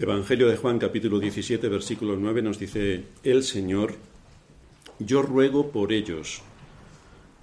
[0.00, 3.96] Evangelio de Juan capítulo 17 versículo 9 nos dice el Señor,
[5.00, 6.40] yo ruego por ellos,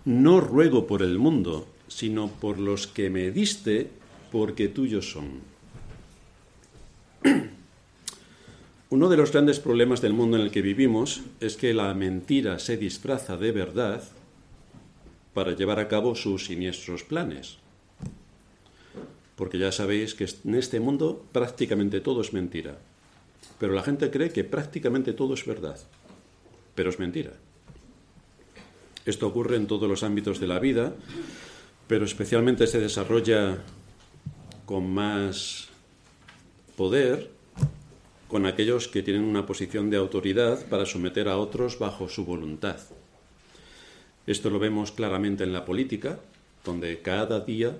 [0.05, 3.89] no ruego por el mundo, sino por los que me diste,
[4.31, 5.41] porque tuyos son.
[8.89, 12.59] Uno de los grandes problemas del mundo en el que vivimos es que la mentira
[12.59, 14.01] se disfraza de verdad
[15.33, 17.57] para llevar a cabo sus siniestros planes
[19.35, 22.77] porque ya sabéis que en este mundo prácticamente todo es mentira.
[23.59, 25.79] Pero la gente cree que prácticamente todo es verdad,
[26.73, 27.31] pero es mentira.
[29.05, 30.93] Esto ocurre en todos los ámbitos de la vida,
[31.87, 33.59] pero especialmente se desarrolla
[34.65, 35.69] con más
[36.75, 37.35] poder
[38.27, 42.79] con aquellos que tienen una posición de autoridad para someter a otros bajo su voluntad.
[44.25, 46.19] Esto lo vemos claramente en la política,
[46.63, 47.77] donde cada día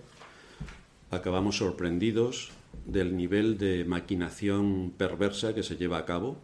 [1.16, 2.52] acabamos sorprendidos
[2.86, 6.38] del nivel de maquinación perversa que se lleva a cabo.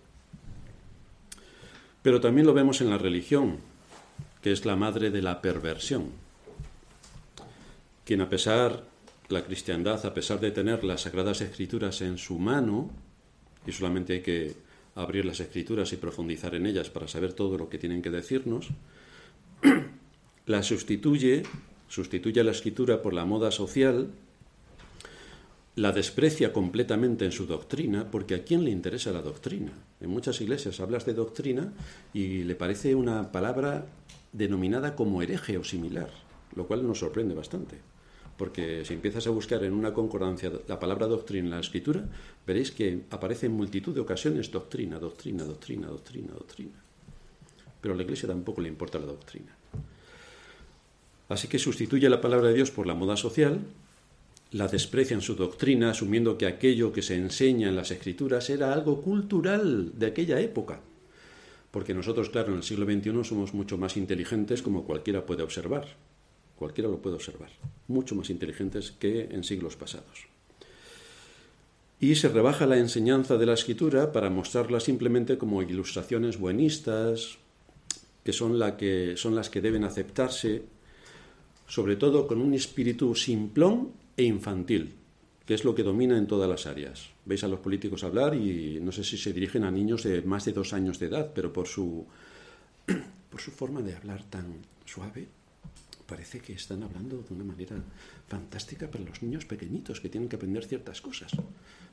[2.02, 3.58] Pero también lo vemos en la religión,
[4.42, 6.10] que es la madre de la perversión.
[8.06, 8.84] Quien a pesar,
[9.30, 12.90] la cristiandad, a pesar de tener las sagradas escrituras en su mano,
[13.68, 14.56] y solamente hay que
[14.96, 18.70] abrir las escrituras y profundizar en ellas para saber todo lo que tienen que decirnos,
[20.48, 21.44] la sustituye,
[21.88, 24.10] sustituye la escritura por la moda social
[25.82, 29.72] la desprecia completamente en su doctrina, porque a quién le interesa la doctrina.
[30.00, 31.74] En muchas iglesias hablas de doctrina
[32.14, 33.88] y le parece una palabra
[34.32, 36.12] denominada como hereje o similar,
[36.56, 37.80] lo cual nos sorprende bastante.
[38.38, 42.08] Porque si empiezas a buscar en una concordancia la palabra doctrina en la escritura,
[42.46, 46.84] veréis que aparece en multitud de ocasiones doctrina, doctrina, doctrina, doctrina, doctrina.
[47.82, 49.58] Pero a la iglesia tampoco le importa la doctrina.
[51.28, 53.62] Así que sustituye la palabra de Dios por la moda social
[54.52, 59.02] la desprecian su doctrina, asumiendo que aquello que se enseña en las escrituras era algo
[59.02, 60.82] cultural de aquella época.
[61.72, 65.88] Porque nosotros, claro, en el siglo XXI somos mucho más inteligentes como cualquiera puede observar.
[66.58, 67.50] Cualquiera lo puede observar.
[67.88, 70.28] Mucho más inteligentes que en siglos pasados.
[72.02, 77.38] Y se rebaja la enseñanza de la escritura para mostrarla simplemente como ilustraciones buenistas,
[78.26, 80.64] que son, la que son las que deben aceptarse,
[81.68, 84.94] sobre todo con un espíritu simplón e infantil,
[85.46, 87.10] que es lo que domina en todas las áreas.
[87.26, 90.46] Veis a los políticos hablar y no sé si se dirigen a niños de más
[90.46, 92.06] de dos años de edad, pero por su,
[93.30, 95.28] por su forma de hablar tan suave,
[96.06, 97.78] parece que están hablando de una manera
[98.28, 101.32] fantástica para los niños pequeñitos que tienen que aprender ciertas cosas.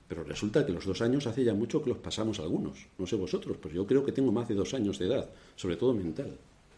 [0.09, 2.87] Pero resulta que los dos años hace ya mucho que los pasamos algunos.
[2.99, 5.77] No sé vosotros, pues yo creo que tengo más de dos años de edad, sobre
[5.77, 6.37] todo mental.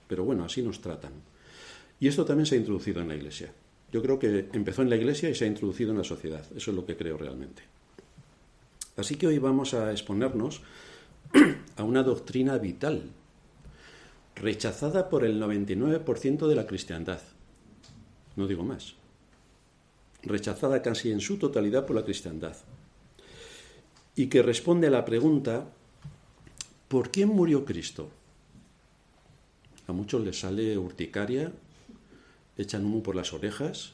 [0.09, 1.12] Pero bueno, así nos tratan.
[2.00, 3.53] Y esto también se ha introducido en la Iglesia.
[3.93, 6.45] Yo creo que empezó en la Iglesia y se ha introducido en la sociedad.
[6.56, 7.62] Eso es lo que creo realmente.
[8.97, 10.62] Así que hoy vamos a exponernos
[11.77, 13.11] a una doctrina vital,
[14.37, 17.21] rechazada por el 99% de la cristiandad.
[18.37, 18.95] No digo más.
[20.23, 22.56] Rechazada casi en su totalidad por la cristiandad.
[24.15, 25.67] Y que responde a la pregunta,
[26.89, 28.11] ¿por quién murió Cristo?
[29.87, 31.53] A muchos les sale urticaria
[32.62, 33.93] echan humo por las orejas,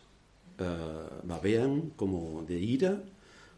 [0.59, 3.03] uh, babean como de ira,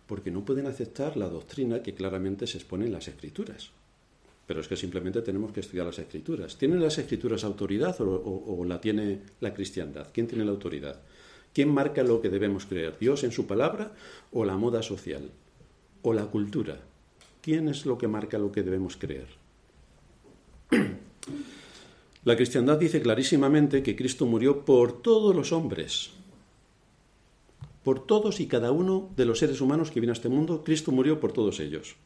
[0.06, 3.70] porque no pueden aceptar la doctrina que claramente se expone en las escrituras.
[4.47, 6.56] Pero es que simplemente tenemos que estudiar las escrituras.
[6.56, 10.08] ¿Tienen las escrituras autoridad o, la tiene la cristiandad?
[10.12, 10.98] ¿Quién tiene la autoridad?
[11.52, 12.97] ¿Quién marca lo que debemos creer?
[12.98, 13.92] ¿Dios en su palabra
[14.32, 15.30] o la moda social?
[16.00, 16.80] ¿O la cultura?
[17.42, 19.28] ¿Quién es lo que marca lo que debemos creer?
[22.24, 26.10] La cristiandad dice clarísimamente que Cristo murió por todos los hombres,
[27.84, 30.92] por todos y cada uno de los seres humanos que vienen a este mundo, Cristo
[30.92, 31.96] murió por todos ellos.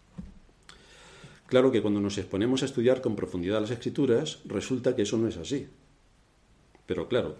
[1.46, 5.28] Claro que cuando nos exponemos a estudiar con profundidad las escrituras, resulta que eso no
[5.28, 5.66] es así.
[6.86, 7.36] Pero claro,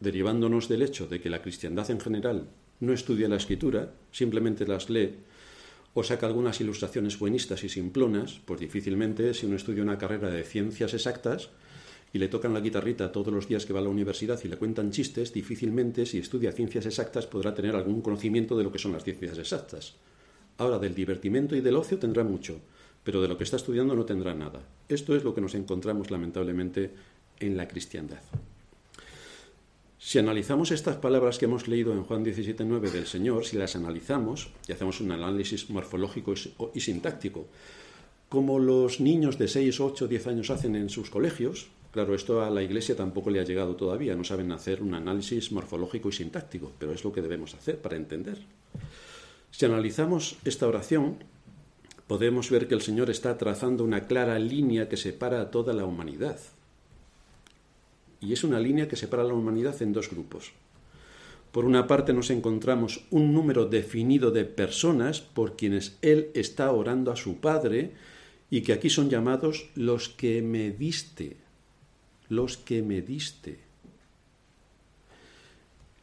[0.00, 2.48] derivándonos del hecho de que la cristiandad en general
[2.80, 5.14] no estudia la escritura, simplemente las lee
[5.98, 10.44] o saca algunas ilustraciones buenistas y simplonas, pues difícilmente si uno estudia una carrera de
[10.44, 11.50] ciencias exactas
[12.12, 14.56] y le tocan la guitarrita todos los días que va a la universidad y le
[14.56, 18.92] cuentan chistes, difícilmente si estudia ciencias exactas podrá tener algún conocimiento de lo que son
[18.92, 19.96] las ciencias exactas.
[20.58, 22.60] Ahora, del divertimento y del ocio tendrá mucho,
[23.02, 24.60] pero de lo que está estudiando no tendrá nada.
[24.88, 26.92] Esto es lo que nos encontramos lamentablemente
[27.40, 28.22] en la cristiandad.
[30.00, 34.48] Si analizamos estas palabras que hemos leído en Juan 17.9 del Señor, si las analizamos
[34.68, 36.34] y hacemos un análisis morfológico
[36.72, 37.48] y sintáctico,
[38.28, 42.50] como los niños de 6, 8, 10 años hacen en sus colegios, claro, esto a
[42.50, 46.70] la Iglesia tampoco le ha llegado todavía, no saben hacer un análisis morfológico y sintáctico,
[46.78, 48.38] pero es lo que debemos hacer para entender.
[49.50, 51.16] Si analizamos esta oración,
[52.06, 55.86] podemos ver que el Señor está trazando una clara línea que separa a toda la
[55.86, 56.38] humanidad.
[58.20, 60.52] Y es una línea que separa a la humanidad en dos grupos.
[61.52, 67.10] Por una parte nos encontramos un número definido de personas por quienes Él está orando
[67.10, 67.92] a su Padre
[68.50, 71.36] y que aquí son llamados los que me diste,
[72.28, 73.58] los que me diste.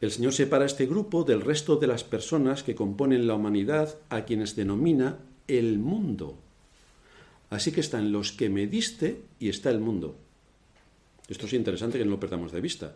[0.00, 4.24] El Señor separa este grupo del resto de las personas que componen la humanidad a
[4.24, 6.36] quienes denomina el mundo.
[7.50, 10.16] Así que están los que me diste y está el mundo.
[11.28, 12.94] Esto es interesante que no lo perdamos de vista,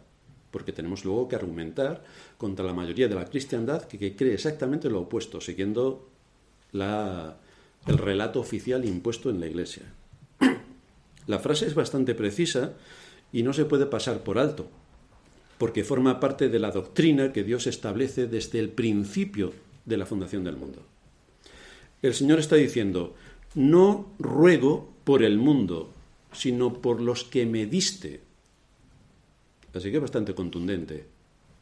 [0.51, 2.05] porque tenemos luego que argumentar
[2.39, 6.09] contra la mayoría de la cristiandad que, cree exactamente lo opuesto, siguiendo
[6.73, 9.83] el relato oficial impuesto en la Iglesia.
[11.27, 12.75] La frase es bastante precisa
[13.33, 14.69] y no se puede pasar por alto,
[15.59, 19.53] porque forma parte de la doctrina que Dios establece desde el principio
[19.85, 20.83] de la fundación del mundo.
[22.03, 23.15] El Señor está diciendo,
[23.55, 25.91] no ruego por el mundo,
[26.33, 28.21] sino por los que me diste.
[29.75, 31.07] Así que es bastante contundente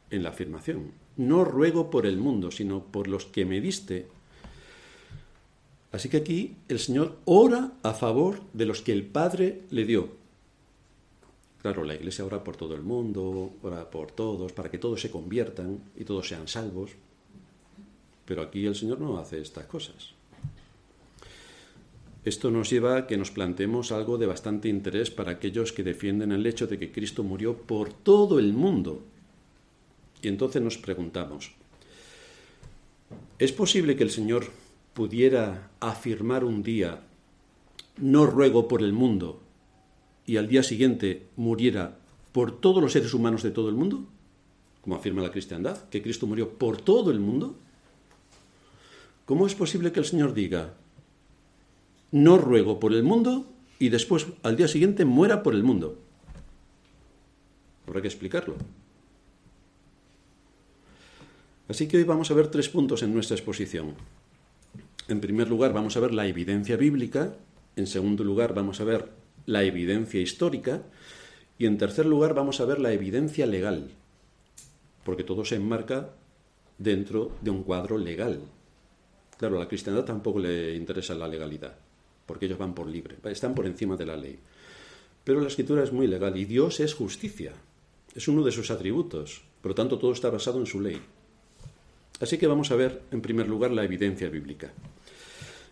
[0.09, 0.91] en la afirmación.
[1.17, 4.07] No ruego por el mundo, sino por los que me diste.
[5.91, 10.09] Así que aquí el Señor ora a favor de los que el Padre le dio.
[11.61, 15.11] Claro, la Iglesia ora por todo el mundo, ora por todos, para que todos se
[15.11, 16.91] conviertan y todos sean salvos.
[18.25, 20.13] Pero aquí el Señor no hace estas cosas.
[22.29, 26.31] Esto nos lleva a que nos planteemos algo de bastante interés para aquellos que defienden
[26.31, 29.01] el hecho de que Cristo murió por todo el mundo.
[30.21, 31.53] Y entonces nos preguntamos,
[33.39, 34.45] ¿es posible que el Señor
[34.93, 37.01] pudiera afirmar un día,
[37.97, 39.41] no ruego por el mundo,
[40.27, 41.97] y al día siguiente muriera
[42.31, 44.05] por todos los seres humanos de todo el mundo,
[44.81, 47.55] como afirma la cristiandad, que Cristo murió por todo el mundo,
[49.25, 50.75] ¿cómo es posible que el Señor diga,
[52.11, 53.45] no ruego por el mundo
[53.79, 55.99] y después al día siguiente muera por el mundo?
[57.87, 58.55] Habrá que explicarlo.
[61.67, 63.93] Así que hoy vamos a ver tres puntos en nuestra exposición.
[65.07, 67.33] En primer lugar, vamos a ver la evidencia bíblica.
[67.75, 69.09] En segundo lugar, vamos a ver
[69.45, 70.83] la evidencia histórica
[71.57, 73.89] y en tercer lugar vamos a ver la evidencia legal,
[75.03, 76.11] porque todo se enmarca
[76.77, 78.39] dentro de un cuadro legal.
[79.37, 81.75] Claro, a la cristiandad tampoco le interesa la legalidad,
[82.29, 84.37] porque ellos van por libre, están por encima de la ley.
[85.23, 87.53] Pero la escritura es muy legal y Dios es justicia,
[88.13, 91.01] es uno de sus atributos, por lo tanto todo está basado en su ley.
[92.19, 94.71] Así que vamos a ver en primer lugar la evidencia bíblica.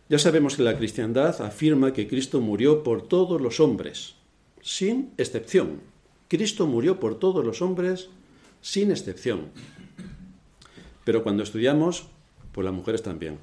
[0.10, 4.16] Ya sabemos que la cristiandad afirma que Cristo murió por todos los hombres,
[4.64, 5.82] sin excepción.
[6.28, 8.10] Cristo murió por todos los hombres,
[8.62, 9.52] sin excepción.
[11.04, 12.08] Pero cuando estudiamos,
[12.52, 13.38] pues las mujeres también.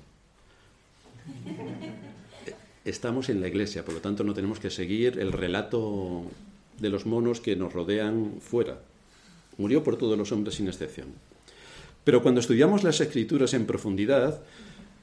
[2.85, 6.25] Estamos en la iglesia, por lo tanto no tenemos que seguir el relato
[6.79, 8.79] de los monos que nos rodean fuera.
[9.57, 11.09] Murió por todos los hombres sin excepción.
[12.05, 14.43] Pero cuando estudiamos las escrituras en profundidad,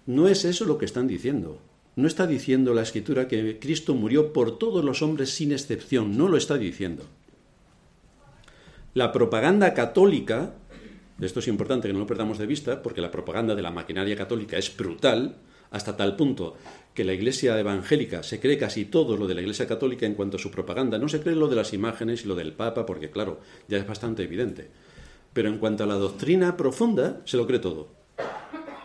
[0.06, 1.58] no es eso lo que están diciendo.
[1.96, 6.28] No está diciendo la escritura que Cristo murió por todos los hombres sin excepción, no
[6.28, 7.04] lo está diciendo.
[8.94, 10.54] La propaganda católica,
[11.20, 14.16] esto es importante que no lo perdamos de vista, porque la propaganda de la maquinaria
[14.16, 15.36] católica es brutal,
[15.72, 16.56] hasta tal punto
[16.94, 20.38] que la Iglesia evangélica se cree casi todo lo de la Iglesia católica en cuanto
[20.38, 23.10] a su propaganda, no se cree lo de las imágenes y lo del Papa, porque
[23.10, 24.68] claro, ya es bastante evidente.
[25.34, 27.88] Pero en cuanto a la doctrina profunda, se lo cree todo.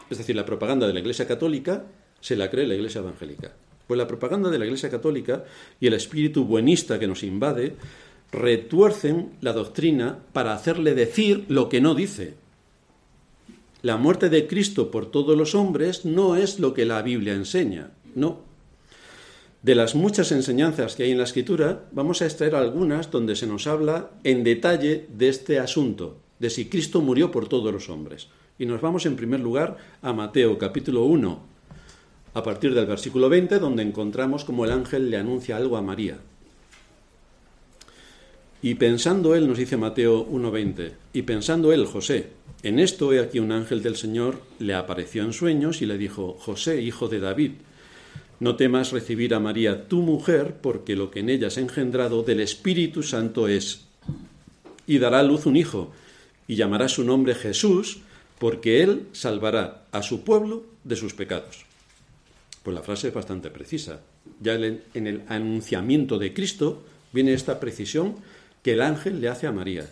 [0.09, 1.85] Es decir, la propaganda de la Iglesia Católica
[2.21, 3.53] se la cree la Iglesia Evangélica.
[3.87, 5.45] Pues la propaganda de la Iglesia Católica
[5.81, 7.75] y el espíritu buenista que nos invade
[8.33, 12.35] retuercen la doctrina para hacerle decir lo que no dice.
[13.87, 17.93] La muerte de Cristo por todos los hombres no es lo que la Biblia enseña,
[18.17, 18.41] no.
[19.63, 23.47] De las muchas enseñanzas que hay en la Escritura, vamos a extraer algunas donde se
[23.47, 28.27] nos habla en detalle de este asunto, de si Cristo murió por todos los hombres.
[28.59, 31.41] Y nos vamos en primer lugar a Mateo capítulo 1,
[32.35, 36.19] a partir del versículo 20, donde encontramos como el ángel le anuncia algo a María.
[38.63, 42.31] Y pensando él, nos dice Mateo 1.20, y pensando él, José,
[42.63, 46.37] en esto he aquí un ángel del Señor le apareció en sueños y le dijo,
[46.41, 47.53] José, hijo de David,
[48.41, 52.41] no temas recibir a María tu mujer, porque lo que en ella has engendrado del
[52.41, 53.87] Espíritu Santo es,
[54.87, 55.93] y dará a luz un hijo,
[56.49, 58.01] y llamará su nombre Jesús,
[58.39, 61.65] porque Él salvará a su pueblo de sus pecados.
[62.63, 64.01] Pues la frase es bastante precisa.
[64.41, 66.83] Ya en el anunciamiento de Cristo
[67.13, 68.17] viene esta precisión
[68.67, 69.89] que el ángel le hace a María.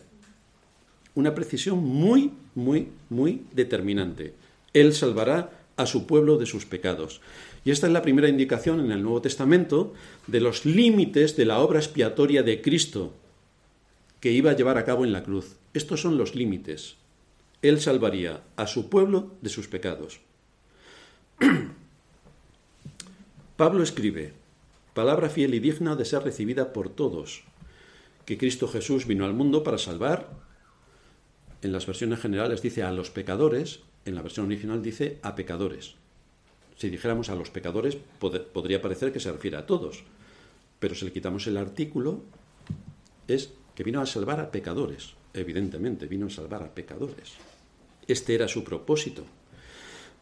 [1.14, 4.34] Una precisión muy, muy, muy determinante.
[4.72, 7.20] Él salvará a su pueblo de sus pecados.
[7.64, 9.94] Y esta es la primera indicación en el Nuevo Testamento
[10.26, 13.12] de los límites de la obra expiatoria de Cristo
[14.18, 15.54] que iba a llevar a cabo en la cruz.
[15.72, 16.96] Estos son los límites.
[17.62, 20.18] Él salvaría a su pueblo de sus pecados.
[23.56, 24.32] Pablo escribe,
[24.94, 27.44] palabra fiel y digna de ser recibida por todos,
[28.24, 30.30] que Cristo Jesús vino al mundo para salvar,
[31.62, 35.94] en las versiones generales dice a los pecadores, en la versión original dice a pecadores.
[36.76, 40.04] Si dijéramos a los pecadores, podría parecer que se refiere a todos,
[40.78, 42.22] pero si le quitamos el artículo,
[43.28, 47.32] es que vino a salvar a pecadores, evidentemente, vino a salvar a pecadores.
[48.06, 49.24] Este era su propósito.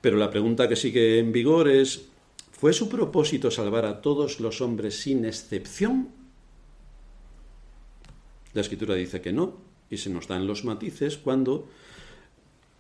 [0.01, 2.07] Pero la pregunta que sigue en vigor es,
[2.53, 6.22] ¿fue su propósito salvar a todos los hombres sin excepción?
[8.55, 9.59] La escritura dice que no,
[9.91, 11.69] y se nos dan los matices cuando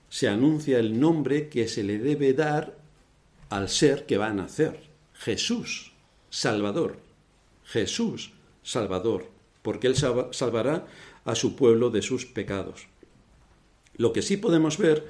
[0.08, 2.78] se anuncia el nombre que se le debe dar
[3.48, 4.80] al ser que va a nacer,
[5.14, 5.92] Jesús,
[6.30, 6.98] Salvador,
[7.64, 9.30] Jesús, Salvador,
[9.62, 10.86] porque Él salvará
[11.24, 12.88] a su pueblo de sus pecados.
[13.96, 15.06] Lo que sí podemos ver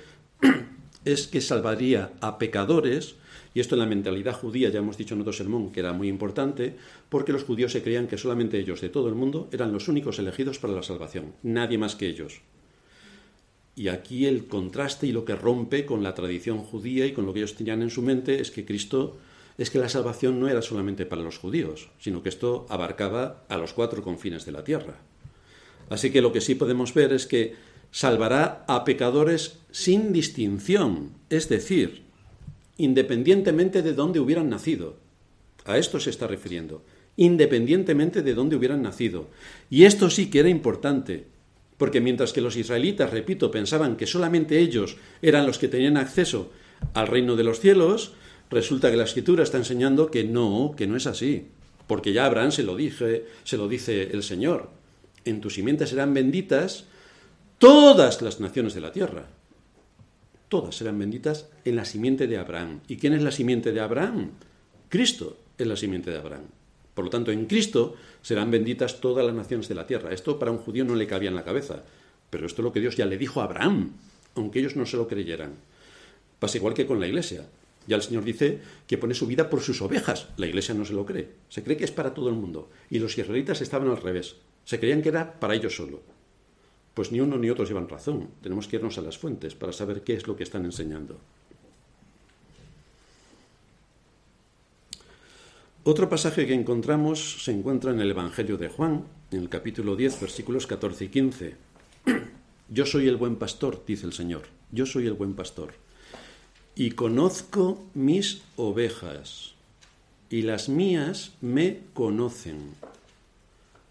[1.05, 3.17] es que salvaría a pecadores,
[3.55, 6.09] y esto en la mentalidad judía, ya hemos dicho en otro sermón, que era muy
[6.09, 6.77] importante,
[7.09, 10.19] porque los judíos se creían que solamente ellos de todo el mundo eran los únicos
[10.19, 12.41] elegidos para la salvación, nadie más que ellos.
[13.75, 17.33] Y aquí el contraste y lo que rompe con la tradición judía y con lo
[17.33, 19.17] que ellos tenían en su mente es que Cristo,
[19.57, 23.57] es que la salvación no era solamente para los judíos, sino que esto abarcaba a
[23.57, 24.99] los cuatro confines de la tierra.
[25.89, 27.55] Así que lo que sí podemos ver es que
[27.93, 32.03] salvará a pecadores sin distinción, es decir,
[32.79, 34.97] independientemente de dónde hubieran nacido.
[35.65, 36.83] A esto se está refiriendo,
[37.17, 39.29] independientemente de dónde hubieran nacido.
[39.71, 41.27] Y esto sí que era importante,
[41.77, 46.51] porque mientras que los israelitas, repito, pensaban que solamente ellos eran los que tenían acceso
[46.95, 48.15] al reino de los cielos,
[48.51, 51.47] resulta que la escritura está enseñando que no, que no es así,
[51.87, 54.71] porque ya Abraham se lo dije, se lo dice el Señor.
[55.25, 56.87] En tus simientes serán benditas
[57.63, 59.29] todas las naciones de la tierra.
[60.49, 62.81] Todas serán benditas en la simiente de Abraham.
[62.89, 64.33] ¿Y quién es la simiente de Abraham?
[64.89, 66.47] Cristo es la simiente de Abraham.
[66.93, 70.13] Por lo tanto, en Cristo serán benditas todas las naciones de la tierra.
[70.13, 71.85] Esto para un judío no le cabía en la cabeza.
[72.31, 73.93] Pero esto es lo que Dios ya le dijo a Abraham,
[74.35, 75.55] aunque ellos no se lo creyeran.
[76.41, 77.47] Pasa igual que con la iglesia.
[77.87, 80.27] Ya el Señor dice que pone su vida por sus ovejas.
[80.37, 81.29] La iglesia no se lo cree.
[81.49, 82.71] Se cree que es para todo el mundo.
[82.91, 84.35] Y los israelitas estaban al revés.
[84.65, 86.01] Se creían que era para ellos solo.
[86.95, 88.29] Pues ni uno ni otro llevan razón.
[88.43, 91.19] Tenemos que irnos a las fuentes para saber qué es lo que están enseñando.
[95.85, 100.21] Otro pasaje que encontramos se encuentra en el Evangelio de Juan, en el capítulo 10,
[100.21, 101.57] versículos 14 y 15.
[102.69, 104.43] Yo soy el buen pastor, dice el Señor.
[104.71, 105.75] Yo soy el buen pastor.
[106.77, 109.55] Y conozco mis ovejas,
[110.31, 112.75] y las mías me conocen.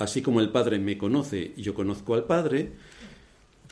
[0.02, 2.72] Así como el Padre me conoce y yo conozco al Padre,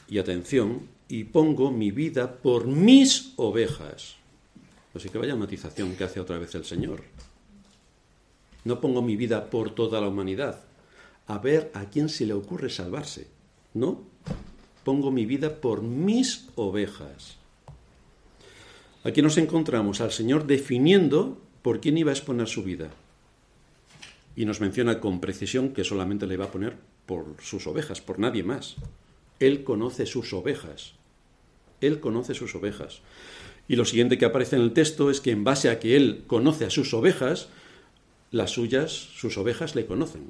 [0.07, 4.15] y atención, y pongo mi vida por mis ovejas.
[4.93, 7.01] Así que vaya matización que hace otra vez el Señor.
[8.63, 10.61] No pongo mi vida por toda la humanidad,
[11.25, 13.25] a ver a quién se le ocurre salvarse.
[13.73, 14.03] No,
[14.83, 17.37] pongo mi vida por mis ovejas.
[19.03, 22.91] Aquí nos encontramos al Señor definiendo por quién iba a exponer su vida.
[24.39, 28.19] Y nos menciona con precisión que solamente le va a poner por sus ovejas, por
[28.19, 28.77] nadie más.
[29.41, 30.93] Él conoce sus ovejas.
[31.81, 33.01] Él conoce sus ovejas.
[33.67, 36.23] Y lo siguiente que aparece en el texto es que en base a que Él
[36.25, 37.49] conoce a sus ovejas,
[38.31, 40.29] las suyas, sus ovejas, le conocen.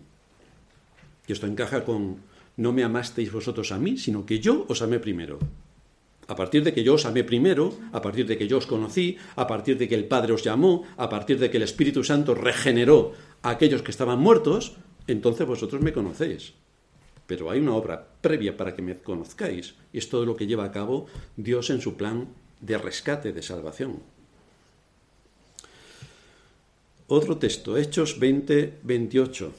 [1.28, 2.18] Y esto encaja con,
[2.58, 5.38] no me amasteis vosotros a mí, sino que yo os amé primero.
[6.30, 9.18] A partir de que yo os amé primero, a partir de que yo os conocí,
[9.36, 12.34] a partir de que el Padre os llamó, a partir de que el Espíritu Santo
[12.34, 13.14] regeneró
[13.44, 14.78] aquellos que estaban muertos,
[15.08, 16.54] entonces vosotros me conocéis.
[17.28, 20.66] Pero hay una obra previa para que me conozcáis, y es todo lo que lleva
[20.66, 22.28] a cabo Dios en su plan
[22.62, 24.00] de rescate, de salvación.
[27.08, 29.52] Otro texto, Hechos 20, 28.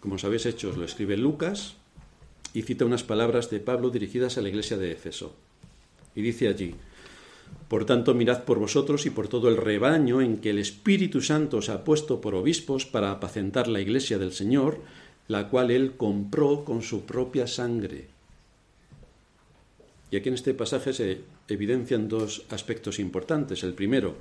[0.00, 1.74] Como sabéis, Hechos lo escribe Lucas
[2.52, 5.34] y cita unas palabras de Pablo dirigidas a la iglesia de Éfeso.
[6.14, 6.74] Y dice allí,
[7.68, 11.58] por tanto, mirad por vosotros y por todo el rebaño en que el Espíritu Santo
[11.58, 14.78] os ha puesto por obispos para apacentar la iglesia del Señor,
[15.26, 18.06] la cual él compró con su propia sangre.
[20.12, 23.64] Y aquí en este pasaje se evidencian dos aspectos importantes.
[23.64, 24.14] El primero,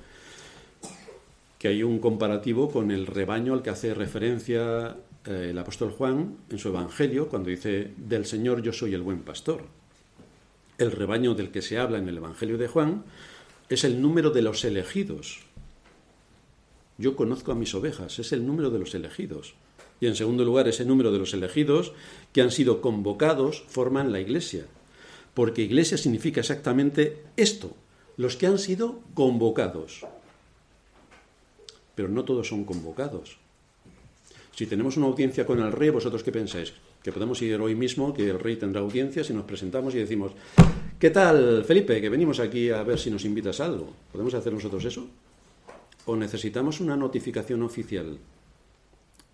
[1.59, 6.37] que hay un comparativo con el rebaño al que hace referencia eh, el apóstol Juan
[6.49, 9.84] en su Evangelio cuando dice, del Señor yo soy el buen pastor.
[10.77, 13.05] El rebaño del que se habla en el Evangelio de Juan
[13.69, 15.39] es el número de los elegidos.
[16.97, 19.55] Yo conozco a mis ovejas, es el número de los elegidos.
[20.01, 21.93] Y en segundo lugar, ese número de los elegidos
[22.33, 24.65] que han sido convocados forman la iglesia.
[25.33, 27.75] Porque iglesia significa exactamente esto,
[28.17, 30.05] los que han sido convocados.
[31.95, 33.37] Pero no todos son convocados.
[34.53, 36.73] Si tenemos una audiencia con el rey, ¿vosotros qué pensáis?
[37.05, 40.31] Que podemos ir hoy mismo, que el rey tendrá audiencia, si nos presentamos y decimos,
[40.97, 42.01] ¿qué tal, Felipe?
[42.01, 43.93] Que venimos aquí a ver si nos invitas algo.
[44.11, 45.07] ¿Podemos hacer nosotros eso?
[46.07, 48.17] ¿O necesitamos una notificación oficial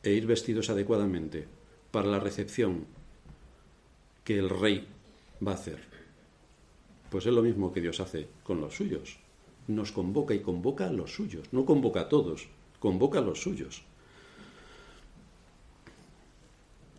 [0.03, 1.47] e ir vestidos adecuadamente
[1.91, 2.87] para la recepción
[4.25, 4.85] que el rey
[5.47, 5.79] va a hacer?
[7.09, 9.17] Pues es lo mismo que Dios hace con los suyos.
[9.69, 11.47] Nos convoca y convoca a los suyos.
[11.53, 12.49] No convoca a todos,
[12.79, 13.85] convoca a los suyos.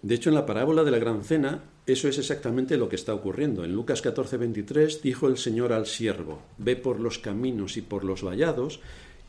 [0.02, 3.14] De hecho, en la parábola de la gran cena, eso es exactamente lo que está
[3.14, 3.64] ocurriendo.
[3.64, 8.02] En Lucas 14, 23 dijo el Señor al siervo, ve por los caminos y por
[8.02, 8.80] los vallados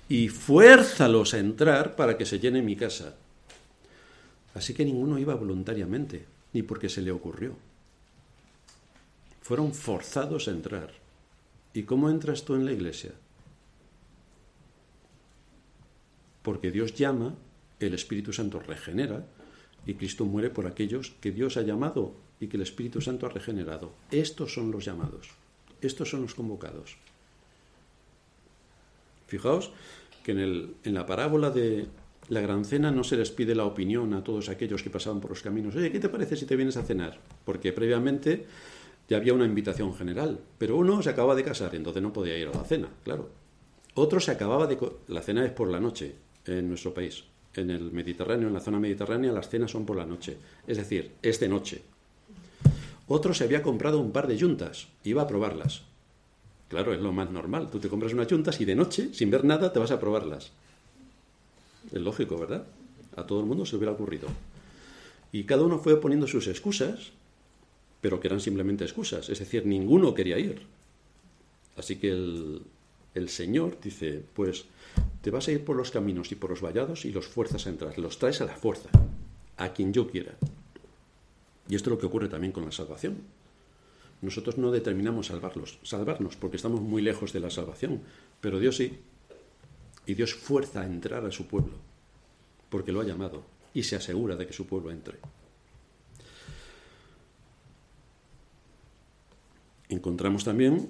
[0.10, 3.16] y fuérzalos a entrar para que se llene mi casa.
[4.56, 7.56] Así que ninguno iba voluntariamente, ni porque se le ocurrió.
[9.42, 10.92] Fueron forzados a entrar.
[11.74, 13.12] ¿Y cómo entras tú en la iglesia?
[16.42, 17.36] Porque Dios llama,
[17.80, 19.26] el Espíritu Santo regenera,
[19.86, 23.30] y Cristo muere por aquellos que Dios ha llamado y que el Espíritu Santo ha
[23.30, 23.92] regenerado.
[24.12, 25.30] Estos son los llamados,
[25.82, 26.98] estos son los convocados.
[29.28, 29.72] Fijaos
[30.24, 31.88] que en, la parábola de
[32.30, 35.32] la gran cena no se les pide la opinión a todos aquellos que pasaban por
[35.32, 35.76] los caminos.
[35.76, 37.20] Oye, ¿qué te parece si te vienes a cenar?
[37.44, 38.46] Porque previamente
[39.10, 42.48] ya había una invitación general, pero uno se acaba de casar, entonces no podía ir
[42.48, 43.30] a la cena, claro.
[43.96, 44.78] Otro se acababa de...
[45.08, 47.26] La cena es por la noche en nuestro país
[47.62, 51.12] en el Mediterráneo, en la zona mediterránea, las cenas son por la noche, es decir,
[51.22, 51.82] es de noche.
[53.08, 55.84] Otro se había comprado un par de yuntas, iba a probarlas.
[56.70, 57.70] Claro, es lo más normal.
[57.70, 60.52] Tú te compras unas yuntas y de noche, sin ver nada, te vas a probarlas.
[61.92, 62.66] Es lógico, ¿verdad?
[63.16, 64.28] A todo el mundo se hubiera ocurrido.
[65.32, 67.12] Y cada uno fue poniendo sus excusas,
[68.02, 69.30] pero que eran simplemente excusas.
[69.30, 70.62] Es decir, ninguno quería ir.
[71.78, 72.62] Así que el,
[73.14, 74.66] el Señor dice, pues
[75.22, 77.70] te vas a ir por los caminos y por los vallados y los fuerzas a
[77.70, 78.90] entrar, los traes a la fuerza,
[79.58, 80.36] a quien yo quiera.
[81.70, 83.18] Y esto es lo que ocurre también con la salvación.
[84.22, 88.02] Nosotros no determinamos salvarlos, salvarnos porque estamos muy lejos de la salvación,
[88.42, 89.00] pero Dios sí.
[90.06, 91.74] Y Dios fuerza a entrar a su pueblo,
[92.70, 95.20] porque lo ha llamado y se asegura de que su pueblo entre.
[99.90, 100.90] Encontramos también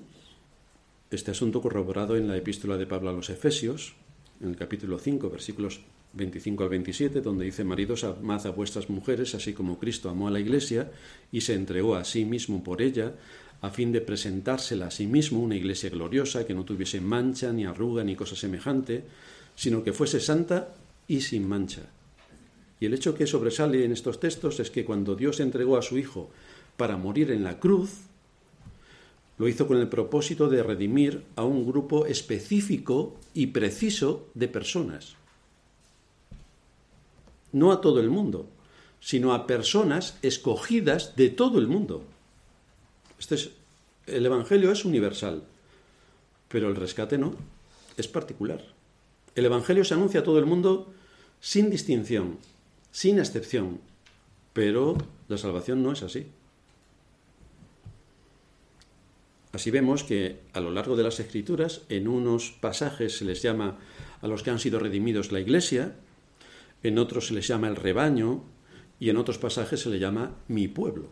[1.16, 3.94] este asunto corroborado en la epístola de Pablo a los Efesios,
[4.42, 5.82] en el capítulo 5, versículos
[6.14, 10.32] 25 al 27, donde dice, Maridos, amad a vuestras mujeres, así como Cristo amó a
[10.32, 10.92] la iglesia
[11.32, 13.14] y se entregó a sí mismo por ella,
[13.62, 17.66] a fin de presentársela a sí mismo una iglesia gloriosa, que no tuviese mancha, ni
[17.66, 19.04] arruga, ni cosa semejante,
[19.56, 20.76] sino que fuese santa
[21.08, 21.84] y sin mancha.
[22.80, 25.98] Y el hecho que sobresale en estos textos es que cuando Dios entregó a su
[25.98, 26.30] Hijo
[26.76, 27.92] para morir en la cruz,
[29.44, 35.16] lo hizo con el propósito de redimir a un grupo específico y preciso de personas.
[37.52, 38.48] No a todo el mundo,
[39.02, 42.06] sino a personas escogidas de todo el mundo.
[43.20, 43.50] Este es,
[44.08, 45.44] el Evangelio es universal,
[46.48, 47.36] pero el rescate no,
[47.98, 48.64] es particular.
[49.36, 50.94] El Evangelio se anuncia a todo el mundo
[51.42, 52.38] sin distinción,
[52.94, 53.82] sin excepción,
[54.54, 56.28] pero la salvación no es así.
[59.54, 63.78] Así vemos que a lo largo de las escrituras, en unos pasajes se les llama
[64.20, 65.94] a los que han sido redimidos la iglesia,
[66.82, 68.44] en otros se les llama el rebaño
[69.00, 71.12] y en otros pasajes se le llama mi pueblo.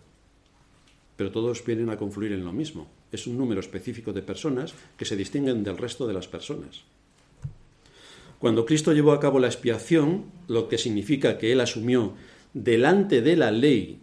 [1.17, 2.89] Pero todos vienen a confluir en lo mismo.
[3.11, 6.81] Es un número específico de personas que se distinguen del resto de las personas.
[8.39, 12.15] Cuando Cristo llevó a cabo la expiación, lo que significa que Él asumió
[12.55, 13.99] delante de la ley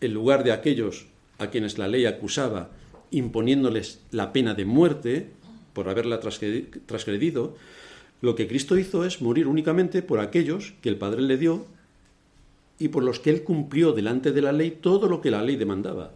[0.00, 1.06] el lugar de aquellos
[1.38, 2.70] a quienes la ley acusaba
[3.10, 5.30] imponiéndoles la pena de muerte
[5.72, 7.56] por haberla transgredido,
[8.20, 11.66] lo que Cristo hizo es morir únicamente por aquellos que el Padre le dio
[12.78, 15.56] y por los que Él cumplió delante de la ley todo lo que la ley
[15.56, 16.12] demandaba.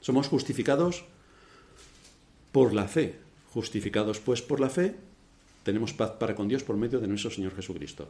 [0.00, 1.04] Somos justificados
[2.52, 3.16] por la fe.
[3.52, 4.96] Justificados pues por la fe,
[5.62, 8.08] tenemos paz para con Dios por medio de nuestro Señor Jesucristo.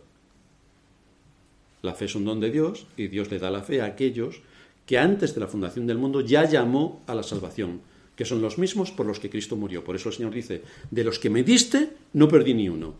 [1.83, 4.40] La fe es un don de Dios y Dios le da la fe a aquellos
[4.87, 7.81] que antes de la fundación del mundo ya llamó a la salvación,
[8.16, 9.83] que son los mismos por los que Cristo murió.
[9.83, 12.94] Por eso el Señor dice, de los que me diste, no perdí ni uno.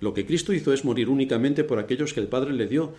[0.00, 2.92] Lo que Cristo hizo es morir únicamente por aquellos que el Padre le dio.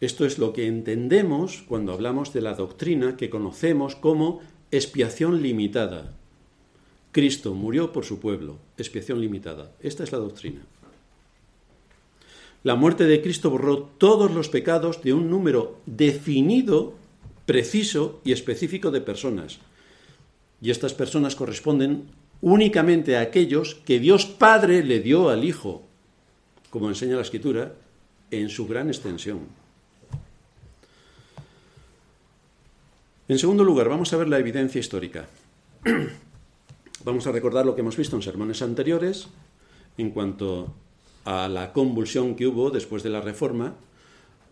[0.00, 6.14] Esto es lo que entendemos cuando hablamos de la doctrina que conocemos como expiación limitada.
[7.10, 9.72] Cristo murió por su pueblo, expiación limitada.
[9.80, 10.66] Esta es la doctrina.
[12.64, 16.94] La muerte de Cristo borró todos los pecados de un número definido,
[17.44, 19.58] preciso y específico de personas.
[20.62, 22.04] Y estas personas corresponden
[22.40, 25.82] únicamente a aquellos que Dios Padre le dio al Hijo,
[26.70, 27.74] como enseña la Escritura,
[28.30, 29.40] en su gran extensión.
[33.28, 35.28] En segundo lugar, vamos a ver la evidencia histórica.
[37.04, 39.28] vamos a recordar lo que hemos visto en sermones anteriores
[39.98, 40.74] en cuanto
[41.24, 43.74] a la convulsión que hubo después de la Reforma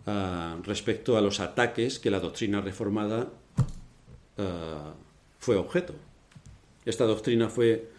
[0.06, 3.28] ah, respecto a los ataques que la doctrina reformada
[4.38, 4.94] ah,
[5.38, 5.94] fue objeto.
[6.84, 7.90] Esta doctrina fue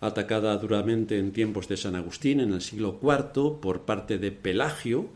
[0.00, 5.08] atacada duramente en tiempos de San Agustín, en el siglo IV, por parte de Pelagio,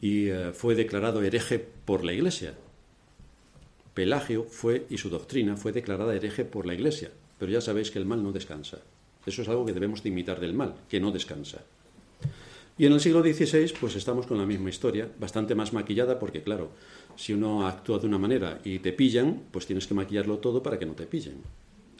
[0.00, 2.54] y eh, fue declarado hereje por la Iglesia.
[3.94, 7.98] Pelagio fue, y su doctrina fue declarada hereje por la Iglesia, pero ya sabéis que
[7.98, 8.78] el mal no descansa.
[9.26, 11.62] Eso es algo que debemos de imitar del mal, que no descansa.
[12.78, 16.42] Y en el siglo XVI, pues estamos con la misma historia, bastante más maquillada, porque
[16.42, 16.70] claro,
[17.16, 20.78] si uno actúa de una manera y te pillan, pues tienes que maquillarlo todo para
[20.78, 21.42] que no te pillen.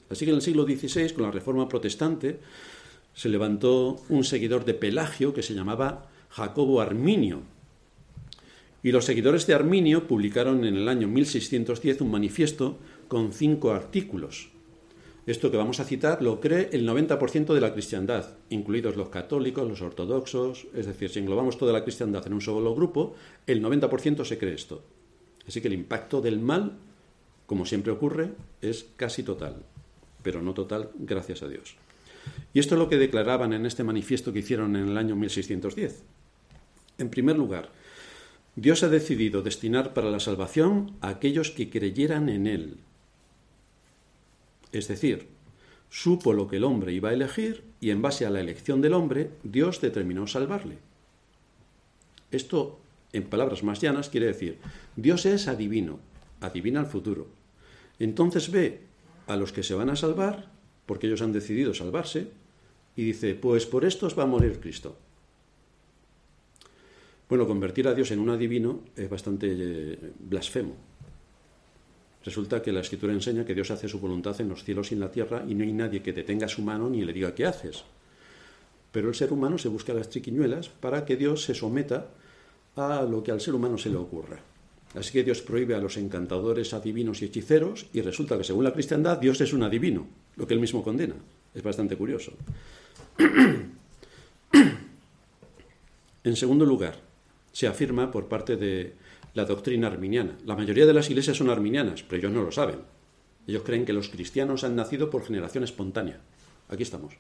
[0.09, 2.39] Así que en el siglo XVI, con la reforma protestante,
[3.13, 7.43] se levantó un seguidor de Pelagio que se llamaba Jacobo Arminio.
[8.85, 12.79] Y los seguidores de Arminio publicaron en el año 1610 un manifiesto
[13.09, 14.51] con cinco artículos
[15.31, 19.69] esto que vamos a citar lo cree el 90% de la cristiandad, incluidos los católicos,
[19.69, 23.15] los ortodoxos, es decir, si englobamos toda la cristiandad en un solo grupo,
[23.47, 24.83] el 90% se cree esto.
[25.47, 26.79] Así que el impacto del mal,
[27.47, 28.31] como siempre ocurre,
[28.63, 29.57] es casi total,
[30.23, 31.77] pero no total, gracias a Dios.
[32.55, 36.05] Y esto es lo que declaraban en este manifiesto que hicieron en el año 1610.
[36.99, 37.71] En primer lugar,
[38.57, 42.79] Dios ha decidido destinar para la salvación a aquellos que creyeran en Él,
[44.73, 45.29] es decir,
[45.91, 48.95] supo lo que el hombre iba a elegir y en base a la elección del
[48.95, 50.79] hombre, Dios determinó salvarle.
[52.31, 52.79] Esto,
[53.13, 54.59] en palabras más llanas, quiere decir,
[54.97, 55.99] Dios es adivino,
[56.41, 57.29] adivina el futuro.
[57.99, 58.81] Entonces ve
[59.27, 60.51] a los que se van a salvar,
[60.87, 62.29] porque ellos han decidido salvarse,
[62.97, 64.97] y dice, pues por estos va a morir Cristo.
[67.29, 70.75] Bueno, convertir a Dios en un adivino es bastante eh, blasfemo.
[72.29, 75.01] Resulta que la escritura enseña que Dios hace su voluntad en los cielos y en
[75.01, 77.85] la tierra y no hay nadie que detenga su mano ni le diga qué haces.
[78.93, 82.09] Pero el ser humano se busca las triquiñuelas para que Dios se someta
[82.77, 84.41] a lo que al ser humano se le ocurra.
[84.95, 88.75] Así que Dios prohíbe a los encantadores, adivinos y hechiceros y resulta que según la
[88.75, 91.15] cristiandad Dios es un adivino, lo que él mismo condena.
[91.55, 92.33] Es bastante curioso.
[96.25, 97.01] en segundo lugar,
[97.53, 98.93] se afirma por parte de
[99.35, 100.37] la doctrina arminiana.
[100.45, 102.81] La mayoría de las iglesias son arminianas, pero ellos no lo saben.
[103.47, 106.21] Ellos creen que los cristianos han nacido por generación espontánea.
[106.69, 107.15] Aquí estamos.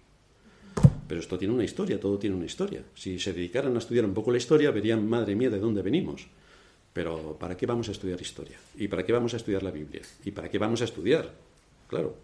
[1.08, 2.82] Pero esto tiene una historia, todo tiene una historia.
[2.94, 6.26] Si se dedicaran a estudiar un poco la historia, verían, madre mía, de dónde venimos.
[6.92, 8.58] Pero ¿para qué vamos a estudiar historia?
[8.76, 10.02] ¿Y para qué vamos a estudiar la Biblia?
[10.24, 11.32] ¿Y para qué vamos a estudiar?
[11.88, 12.16] Claro.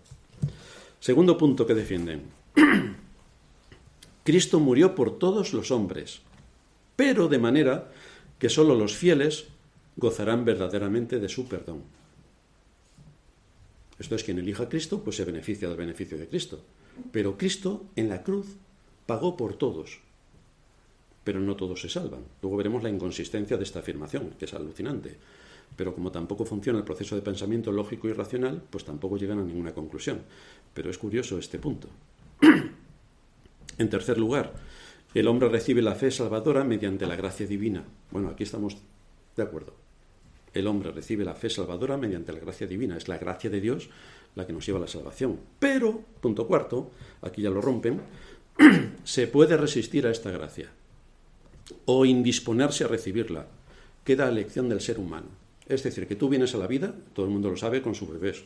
[1.01, 2.23] Segundo punto que defienden.
[4.25, 6.21] Cristo murió por todos los hombres,
[6.97, 7.91] pero de manera
[8.39, 9.47] que sólo los fieles
[9.97, 11.83] gozarán verdaderamente de su perdón.
[13.99, 16.61] Esto es, quien elija a Cristo, pues se beneficia del beneficio de Cristo.
[17.13, 18.57] Pero Cristo en la cruz
[19.07, 20.01] pagó por todos,
[21.23, 22.25] pero no todos se salvan.
[22.43, 25.17] Luego veremos la inconsistencia de esta afirmación, que es alucinante.
[25.77, 29.45] Pero como tampoco funciona el proceso de pensamiento lógico y racional, pues tampoco llegan a
[29.45, 30.23] ninguna conclusión.
[30.73, 31.89] Pero es curioso este punto.
[33.79, 34.55] en tercer lugar,
[35.15, 37.85] el hombre recibe la fe salvadora mediante la gracia divina.
[38.11, 38.77] Bueno, aquí estamos
[39.37, 39.84] de acuerdo
[40.55, 42.97] el hombre recibe la fe salvadora mediante la gracia divina.
[42.97, 43.91] Es la gracia de Dios
[44.35, 45.39] la que nos lleva a la salvación.
[45.59, 46.91] Pero, punto cuarto,
[47.23, 48.01] aquí ya lo rompen,
[49.05, 50.71] se puede resistir a esta gracia
[51.87, 53.47] o indisponerse a recibirla.
[54.05, 55.29] Queda elección del ser humano.
[55.67, 58.11] Es decir, que tú vienes a la vida, todo el mundo lo sabe, con sus
[58.11, 58.45] bebés.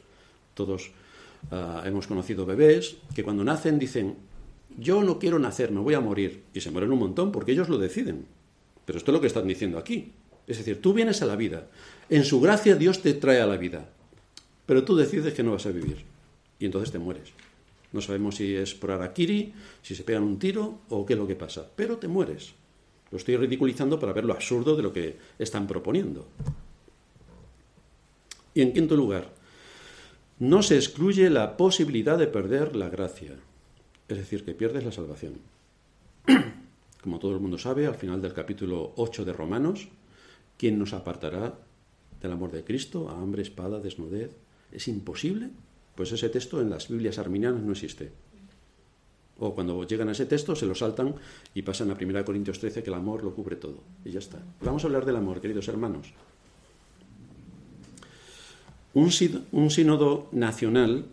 [0.54, 0.92] Todos
[1.50, 4.16] ah, hemos conocido bebés que cuando nacen dicen,
[4.78, 6.44] yo no quiero nacer, me voy a morir.
[6.54, 8.26] Y se mueren un montón porque ellos lo deciden.
[8.84, 10.12] Pero esto es lo que están diciendo aquí.
[10.48, 11.68] Es decir, tú vienes a la vida.
[12.08, 13.90] En su gracia Dios te trae a la vida.
[14.66, 16.04] Pero tú decides que no vas a vivir.
[16.58, 17.28] Y entonces te mueres.
[17.92, 21.26] No sabemos si es por Arakiri, si se pegan un tiro o qué es lo
[21.26, 21.66] que pasa.
[21.76, 22.54] Pero te mueres.
[23.10, 26.26] Lo estoy ridiculizando para ver lo absurdo de lo que están proponiendo.
[28.54, 29.30] Y en quinto lugar,
[30.38, 33.36] no se excluye la posibilidad de perder la gracia.
[34.08, 35.34] Es decir, que pierdes la salvación.
[37.02, 39.88] Como todo el mundo sabe, al final del capítulo 8 de Romanos,
[40.58, 41.54] ¿quién nos apartará
[42.20, 43.08] del amor de Cristo?
[43.08, 44.36] ¿A hambre, espada, desnudez?
[44.70, 45.48] ¿Es imposible?
[45.94, 48.12] Pues ese texto en las Biblias arminianas no existe.
[49.38, 51.14] O cuando llegan a ese texto se lo saltan
[51.54, 53.78] y pasan a 1 Corintios 13 que el amor lo cubre todo.
[54.04, 54.42] Y ya está.
[54.60, 56.08] Vamos a hablar del amor, queridos hermanos.
[58.94, 59.10] Un,
[59.52, 61.06] un sínodo nacional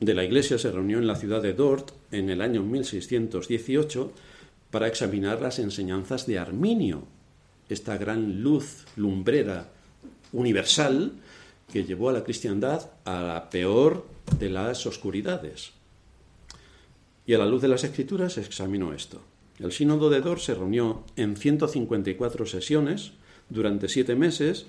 [0.00, 4.12] de la Iglesia se reunió en la ciudad de Dort en el año 1618
[4.70, 7.04] para examinar las enseñanzas de Arminio,
[7.68, 9.68] esta gran luz lumbrera
[10.32, 11.12] universal
[11.72, 14.06] que llevó a la cristiandad a la peor
[14.38, 15.72] de las oscuridades.
[17.26, 19.20] Y a la luz de las escrituras examinó esto.
[19.58, 23.12] El sínodo de Dort se reunió en 154 sesiones
[23.48, 24.66] durante siete meses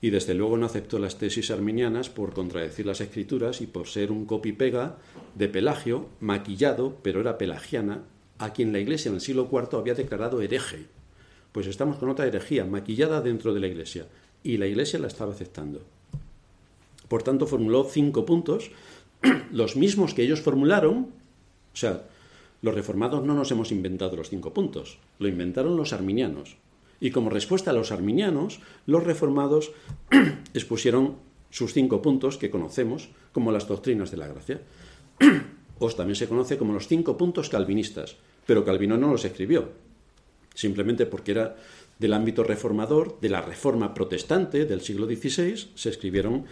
[0.00, 4.12] y desde luego no aceptó las tesis arminianas por contradecir las escrituras y por ser
[4.12, 4.96] un copy-pega
[5.34, 8.04] de Pelagio, maquillado, pero era pelagiana,
[8.38, 10.86] a quien la Iglesia en el siglo IV había declarado hereje.
[11.52, 14.06] Pues estamos con otra herejía, maquillada dentro de la Iglesia,
[14.42, 15.82] y la Iglesia la estaba aceptando.
[17.08, 18.70] Por tanto, formuló cinco puntos,
[19.52, 21.08] los mismos que ellos formularon,
[21.72, 22.04] o sea,
[22.60, 26.56] los reformados no nos hemos inventado los cinco puntos, lo inventaron los arminianos.
[27.00, 29.72] Y como respuesta a los arminianos, los reformados
[30.54, 31.16] expusieron
[31.50, 34.60] sus cinco puntos que conocemos como las doctrinas de la gracia.
[35.78, 39.70] o también se conoce como los cinco puntos calvinistas, pero Calvino no los escribió,
[40.58, 41.56] simplemente porque era
[42.00, 46.46] del ámbito reformador, de la reforma protestante del siglo XVI, se escribieron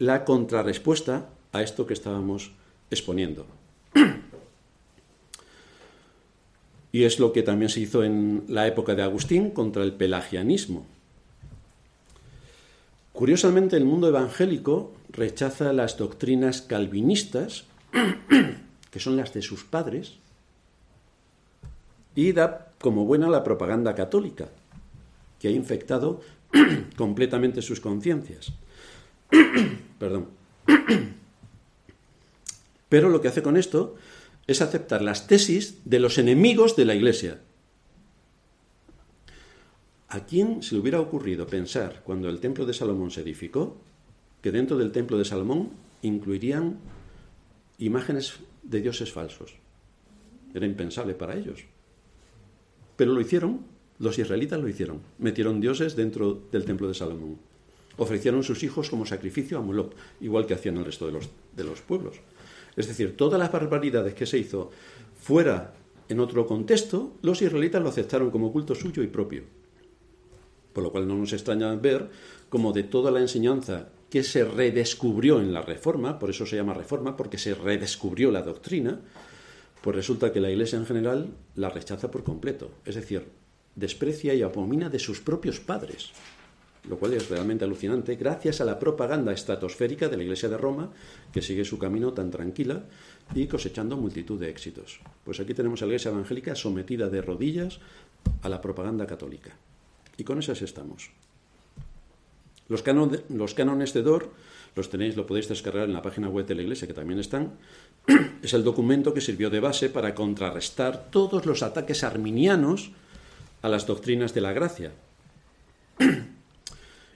[0.00, 2.50] la contrarrespuesta a esto que estábamos
[2.90, 3.46] exponiendo.
[6.90, 10.84] Y es lo que también se hizo en la época de Agustín contra el pelagianismo.
[13.12, 17.64] Curiosamente, el mundo evangélico rechaza las doctrinas calvinistas,
[18.90, 20.14] que son las de sus padres,
[22.14, 24.50] y da como buena la propaganda católica,
[25.38, 26.20] que ha infectado
[26.96, 28.52] completamente sus conciencias.
[29.98, 30.28] Perdón.
[32.90, 33.94] Pero lo que hace con esto
[34.46, 37.40] es aceptar las tesis de los enemigos de la Iglesia.
[40.08, 43.78] ¿A quién se le hubiera ocurrido pensar cuando el templo de Salomón se edificó
[44.42, 45.70] que dentro del templo de Salomón
[46.02, 46.78] incluirían
[47.78, 49.54] imágenes de dioses falsos?
[50.52, 51.64] Era impensable para ellos.
[53.02, 53.62] Pero lo hicieron,
[53.98, 55.00] los israelitas lo hicieron.
[55.18, 57.36] Metieron dioses dentro del templo de Salomón.
[57.96, 61.64] Ofrecieron sus hijos como sacrificio a Moloch, igual que hacían el resto de los, de
[61.64, 62.20] los pueblos.
[62.76, 64.70] Es decir, todas las barbaridades que se hizo
[65.20, 65.74] fuera
[66.08, 69.42] en otro contexto, los israelitas lo aceptaron como culto suyo y propio.
[70.72, 72.08] Por lo cual no nos extraña ver
[72.50, 76.74] como de toda la enseñanza que se redescubrió en la Reforma, por eso se llama
[76.74, 79.00] Reforma, porque se redescubrió la doctrina,
[79.82, 82.70] pues resulta que la Iglesia en general la rechaza por completo.
[82.84, 83.28] Es decir,
[83.74, 86.12] desprecia y abomina de sus propios padres
[86.88, 90.90] lo cual es realmente alucinante, gracias a la propaganda estratosférica de la Iglesia de Roma,
[91.32, 92.84] que sigue su camino tan tranquila
[93.34, 95.00] y cosechando multitud de éxitos.
[95.24, 97.78] Pues aquí tenemos a la Iglesia evangélica sometida de rodillas
[98.42, 99.54] a la propaganda católica.
[100.16, 101.10] Y con esas estamos.
[102.68, 104.30] Los, cánones de Dor
[104.74, 107.58] los tenéis, lo podéis descargar en la página web de la Iglesia, que también están.
[108.42, 112.90] Es el documento que sirvió de base para contrarrestar todos los ataques arminianos
[113.62, 114.92] a las doctrinas de la gracia.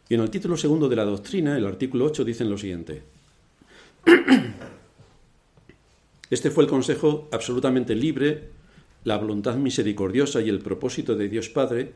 [0.08, 3.02] Y en el título segundo de la doctrina, el artículo 8, dicen lo siguiente.
[6.30, 8.50] Este fue el consejo absolutamente libre,
[9.04, 11.92] la voluntad misericordiosa y el propósito de Dios Padre,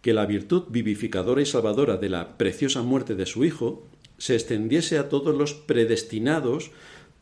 [0.00, 3.86] que la virtud vivificadora y salvadora de la preciosa muerte de su Hijo
[4.16, 6.70] se extendiese a todos los predestinados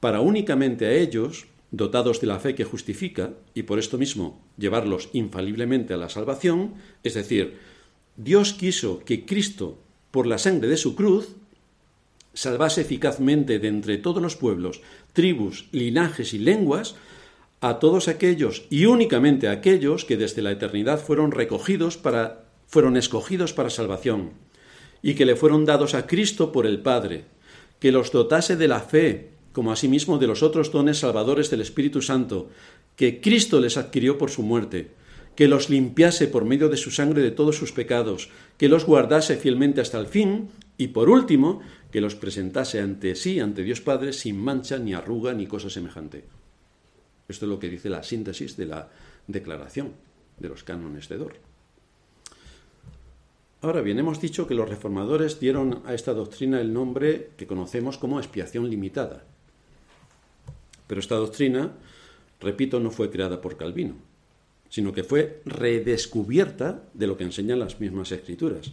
[0.00, 5.08] para únicamente a ellos, dotados de la fe que justifica, y por esto mismo llevarlos
[5.12, 7.58] infaliblemente a la salvación, es decir,
[8.16, 9.78] Dios quiso que Cristo
[10.10, 11.36] por la sangre de su cruz,
[12.32, 14.80] salvase eficazmente de entre todos los pueblos,
[15.12, 16.94] tribus, linajes y lenguas,
[17.60, 22.96] a todos aquellos y únicamente a aquellos que desde la eternidad fueron recogidos para fueron
[22.96, 24.32] escogidos para salvación
[25.02, 27.24] y que le fueron dados a Cristo por el Padre,
[27.78, 32.02] que los dotase de la fe, como asimismo de los otros dones salvadores del Espíritu
[32.02, 32.50] Santo,
[32.94, 34.90] que Cristo les adquirió por su muerte,
[35.34, 39.38] que los limpiase por medio de su sangre de todos sus pecados, que los guardase
[39.38, 44.12] fielmente hasta el fin, y por último, que los presentase ante sí, ante Dios Padre,
[44.12, 46.24] sin mancha, ni arruga, ni cosa semejante.
[47.26, 48.90] Esto es lo que dice la síntesis de la
[49.26, 49.92] declaración
[50.36, 51.36] de los cánones de Dor.
[53.62, 57.96] Ahora bien, hemos dicho que los reformadores dieron a esta doctrina el nombre que conocemos
[57.96, 59.24] como expiación limitada.
[60.86, 61.72] Pero esta doctrina,
[62.40, 63.96] repito, no fue creada por Calvino
[64.68, 68.72] sino que fue redescubierta de lo que enseñan las mismas escrituras.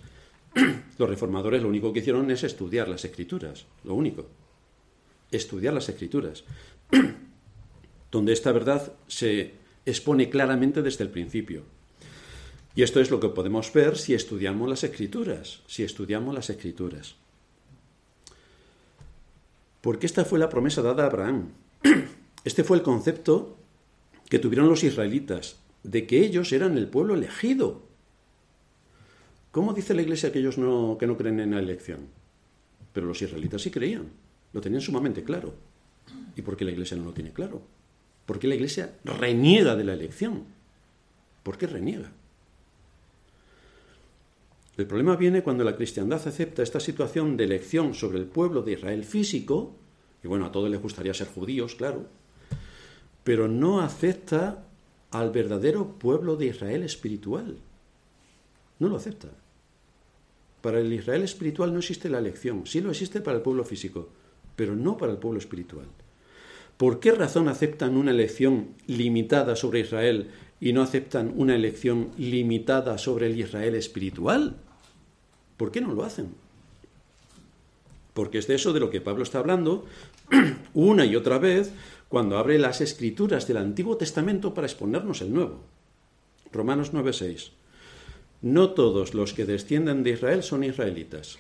[0.98, 4.28] Los reformadores lo único que hicieron es estudiar las escrituras, lo único.
[5.32, 6.44] Estudiar las escrituras,
[8.12, 9.54] donde esta verdad se
[9.86, 11.64] expone claramente desde el principio.
[12.76, 17.16] Y esto es lo que podemos ver si estudiamos las escrituras, si estudiamos las escrituras.
[19.82, 21.50] Porque esta fue la promesa dada a Abraham.
[22.44, 23.58] Este fue el concepto
[24.30, 27.82] que tuvieron los israelitas, de que ellos eran el pueblo elegido.
[29.52, 32.08] ¿Cómo dice la iglesia que ellos no, que no creen en la elección?
[32.92, 34.10] Pero los israelitas sí creían,
[34.52, 35.54] lo tenían sumamente claro.
[36.36, 37.62] ¿Y por qué la iglesia no lo tiene claro?
[38.26, 40.44] ¿Por qué la iglesia reniega de la elección?
[41.44, 42.12] ¿Por qué reniega?
[44.76, 48.74] El problema viene cuando la cristiandad acepta esta situación de elección sobre el pueblo de
[48.74, 49.76] Israel físico,
[50.24, 52.08] y bueno, a todos les gustaría ser judíos, claro,
[53.24, 54.66] pero no acepta
[55.12, 57.58] al verdadero pueblo de Israel espiritual.
[58.80, 59.30] No lo acepta.
[60.62, 64.10] Para el Israel espiritual no existe la elección, sí lo existe para el pueblo físico,
[64.56, 65.88] pero no para el pueblo espiritual.
[66.78, 72.98] ¿Por qué razón aceptan una elección limitada sobre Israel y no aceptan una elección limitada
[72.98, 74.58] sobre el Israel espiritual?
[75.58, 76.43] ¿Por qué no lo hacen?
[78.14, 79.86] Porque es de eso de lo que Pablo está hablando
[80.74, 81.72] una y otra vez
[82.10, 85.64] cuando abre las escrituras del Antiguo Testamento para exponernos el Nuevo.
[86.52, 87.52] Romanos 9:6.
[88.42, 91.40] No todos los que descienden de Israel son israelitas.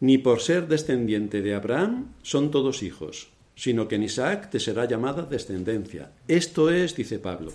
[0.00, 4.86] Ni por ser descendiente de Abraham son todos hijos sino que en Isaac te será
[4.86, 6.12] llamada descendencia.
[6.28, 7.52] Esto es, dice Pablo,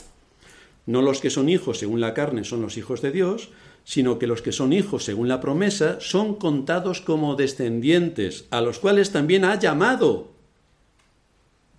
[0.85, 3.49] no los que son hijos según la carne son los hijos de Dios,
[3.89, 8.77] sino que los que son hijos según la promesa son contados como descendientes, a los
[8.77, 10.29] cuales también ha llamado.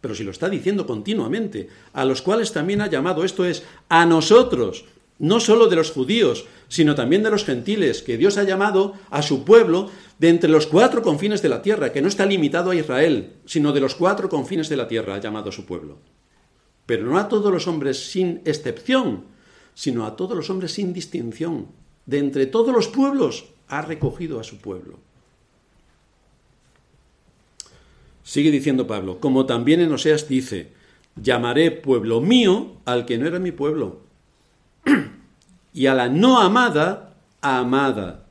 [0.00, 4.06] Pero si lo está diciendo continuamente, a los cuales también ha llamado, esto es, a
[4.06, 4.86] nosotros,
[5.20, 9.22] no solo de los judíos, sino también de los gentiles, que Dios ha llamado a
[9.22, 12.74] su pueblo de entre los cuatro confines de la tierra, que no está limitado a
[12.74, 15.98] Israel, sino de los cuatro confines de la tierra ha llamado a su pueblo.
[16.86, 19.26] Pero no a todos los hombres sin excepción,
[19.74, 21.78] sino a todos los hombres sin distinción.
[22.06, 24.98] De entre todos los pueblos ha recogido a su pueblo.
[28.22, 30.72] Sigue diciendo Pablo, como también en Oseas dice,
[31.16, 34.00] llamaré pueblo mío al que no era mi pueblo
[35.72, 38.26] y a la no amada, amada.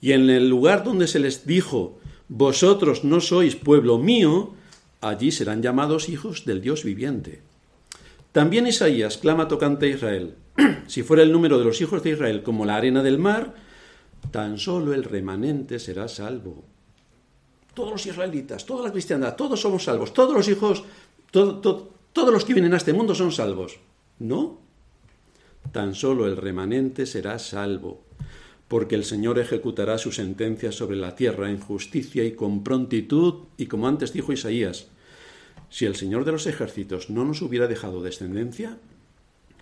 [0.00, 4.54] Y en el lugar donde se les dijo, vosotros no sois pueblo mío,
[5.00, 7.40] allí serán llamados hijos del Dios viviente.
[8.32, 10.34] También Isaías clama tocante a Israel,
[10.86, 13.54] si fuera el número de los hijos de Israel como la arena del mar,
[14.30, 16.64] tan solo el remanente será salvo.
[17.74, 20.84] Todos los israelitas, toda la cristiandad, todos somos salvos, todos los hijos,
[21.30, 23.78] todos los que vienen a este mundo son salvos.
[24.18, 24.60] No,
[25.72, 28.02] tan solo el remanente será salvo,
[28.68, 33.66] porque el Señor ejecutará su sentencia sobre la tierra en justicia y con prontitud, y
[33.66, 34.88] como antes dijo Isaías,
[35.68, 38.78] si el Señor de los ejércitos no nos hubiera dejado descendencia,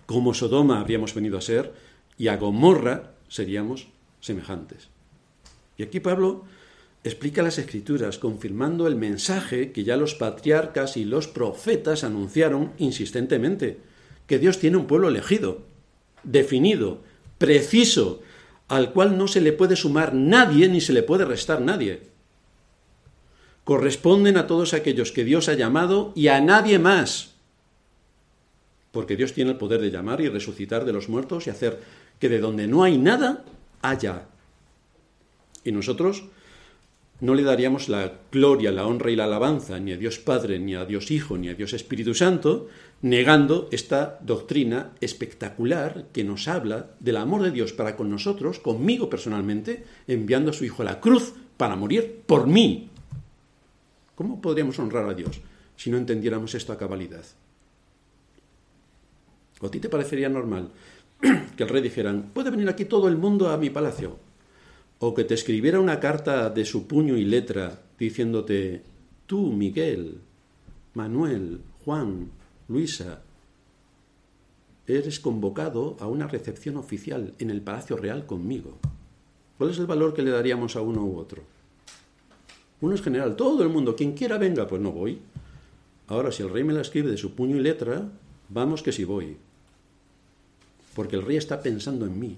[0.05, 1.73] como Sodoma habríamos venido a ser,
[2.17, 3.87] y a Gomorra seríamos
[4.21, 4.87] semejantes.
[5.77, 6.45] Y aquí Pablo
[7.03, 13.77] explica las escrituras, confirmando el mensaje que ya los patriarcas y los profetas anunciaron insistentemente,
[14.25, 15.61] que Dios tiene un pueblo elegido,
[16.23, 17.01] definido,
[17.37, 18.21] preciso,
[18.67, 22.01] al cual no se le puede sumar nadie ni se le puede restar nadie.
[23.63, 27.34] Corresponden a todos aquellos que Dios ha llamado y a nadie más.
[28.95, 31.81] Porque Dios tiene el poder de llamar y resucitar de los muertos y hacer
[32.17, 33.43] que de donde no hay nada,
[33.81, 34.27] haya.
[35.65, 36.23] Y nosotros
[37.19, 40.75] no le daríamos la gloria, la honra y la alabanza ni a Dios Padre, ni
[40.75, 42.69] a Dios Hijo, ni a Dios Espíritu Santo,
[43.01, 49.09] negando esta doctrina espectacular que nos habla del amor de Dios para con nosotros, conmigo
[49.09, 52.89] personalmente, enviando a su Hijo a la cruz para morir por mí.
[54.15, 55.41] ¿Cómo podríamos honrar a Dios
[55.75, 57.25] si no entendiéramos esto a cabalidad?
[59.61, 60.71] ¿O a ti te parecería normal
[61.55, 64.17] que el rey dijera, puede venir aquí todo el mundo a mi palacio?
[64.99, 68.81] o que te escribiera una carta de su puño y letra diciéndote,
[69.25, 70.19] tú, Miguel,
[70.93, 72.31] Manuel, Juan,
[72.67, 73.21] Luisa,
[74.87, 78.77] eres convocado a una recepción oficial en el Palacio Real conmigo.
[79.57, 81.43] ¿Cuál es el valor que le daríamos a uno u otro?
[82.81, 85.19] Uno es general, todo el mundo, quien quiera venga, pues no voy.
[86.07, 88.09] Ahora, si el rey me la escribe de su puño y letra,
[88.49, 89.37] vamos que sí voy.
[90.93, 92.37] Porque el rey está pensando en mí,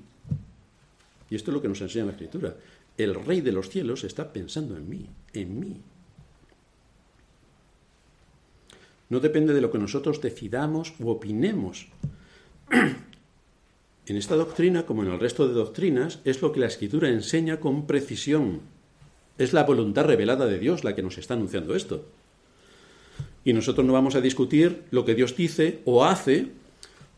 [1.29, 2.55] y esto es lo que nos enseña la Escritura.
[2.97, 5.77] El Rey de los cielos está pensando en mí, en mí.
[9.09, 11.87] No depende de lo que nosotros decidamos u opinemos.
[12.69, 17.59] En esta doctrina, como en el resto de doctrinas, es lo que la escritura enseña
[17.59, 18.61] con precisión.
[19.37, 22.05] Es la voluntad revelada de Dios la que nos está anunciando esto.
[23.47, 26.47] Y nosotros no vamos a discutir lo que Dios dice o hace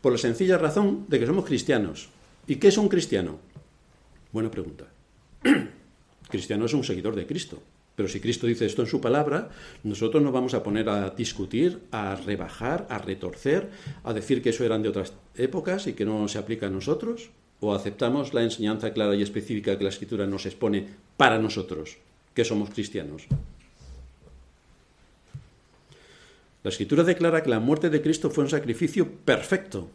[0.00, 2.08] por la sencilla razón de que somos cristianos.
[2.46, 3.40] ¿Y qué es un cristiano?
[4.30, 4.84] Buena pregunta.
[6.30, 7.60] cristiano es un seguidor de Cristo.
[7.96, 9.50] Pero si Cristo dice esto en su palabra,
[9.82, 13.68] nosotros nos vamos a poner a discutir, a rebajar, a retorcer,
[14.04, 17.30] a decir que eso eran de otras épocas y que no se aplica a nosotros,
[17.58, 21.96] o aceptamos la enseñanza clara y específica que la Escritura nos expone para nosotros,
[22.34, 23.26] que somos cristianos.
[26.62, 29.88] La Escritura declara que la muerte de Cristo fue un sacrificio perfecto.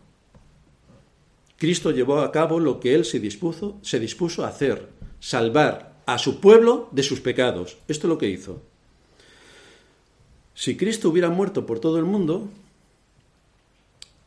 [1.57, 4.89] Cristo llevó a cabo lo que él se dispuso, se dispuso a hacer,
[5.19, 7.77] salvar a su pueblo de sus pecados.
[7.87, 8.61] Esto es lo que hizo.
[10.53, 12.49] Si Cristo hubiera muerto por todo el mundo,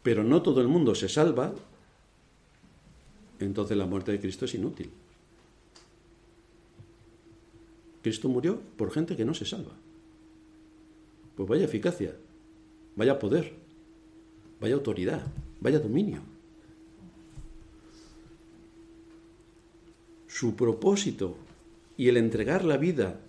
[0.03, 1.53] pero no todo el mundo se salva,
[3.41, 4.91] entonces la muerte de Cristo es inútil.
[8.03, 9.73] Cristo murió por gente que no se salva.
[11.37, 12.15] Pues vaya eficacia,
[12.99, 13.55] vaya poder,
[14.61, 15.23] vaya autoridad,
[15.61, 16.21] vaya dominio.
[20.27, 21.37] Su propósito
[21.97, 23.21] y el entregar la vida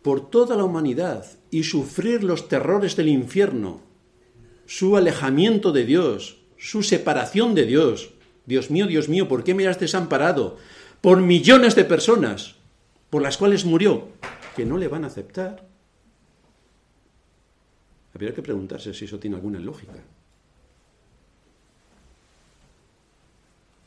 [0.00, 3.80] por toda la humanidad y sufrir los terrores del infierno,
[4.64, 8.14] su alejamiento de Dios, su separación de Dios.
[8.46, 10.56] Dios mío, Dios mío, ¿por qué me has desamparado?
[11.02, 12.56] Por millones de personas
[13.10, 14.08] por las cuales murió,
[14.56, 15.73] que no le van a aceptar.
[18.14, 20.00] Habría que preguntarse si eso tiene alguna lógica.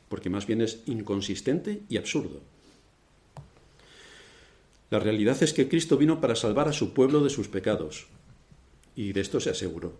[0.08, 2.40] Porque más bien es inconsistente y absurdo.
[4.90, 8.06] La realidad es que Cristo vino para salvar a su pueblo de sus pecados,
[8.96, 9.94] y de esto se aseguró.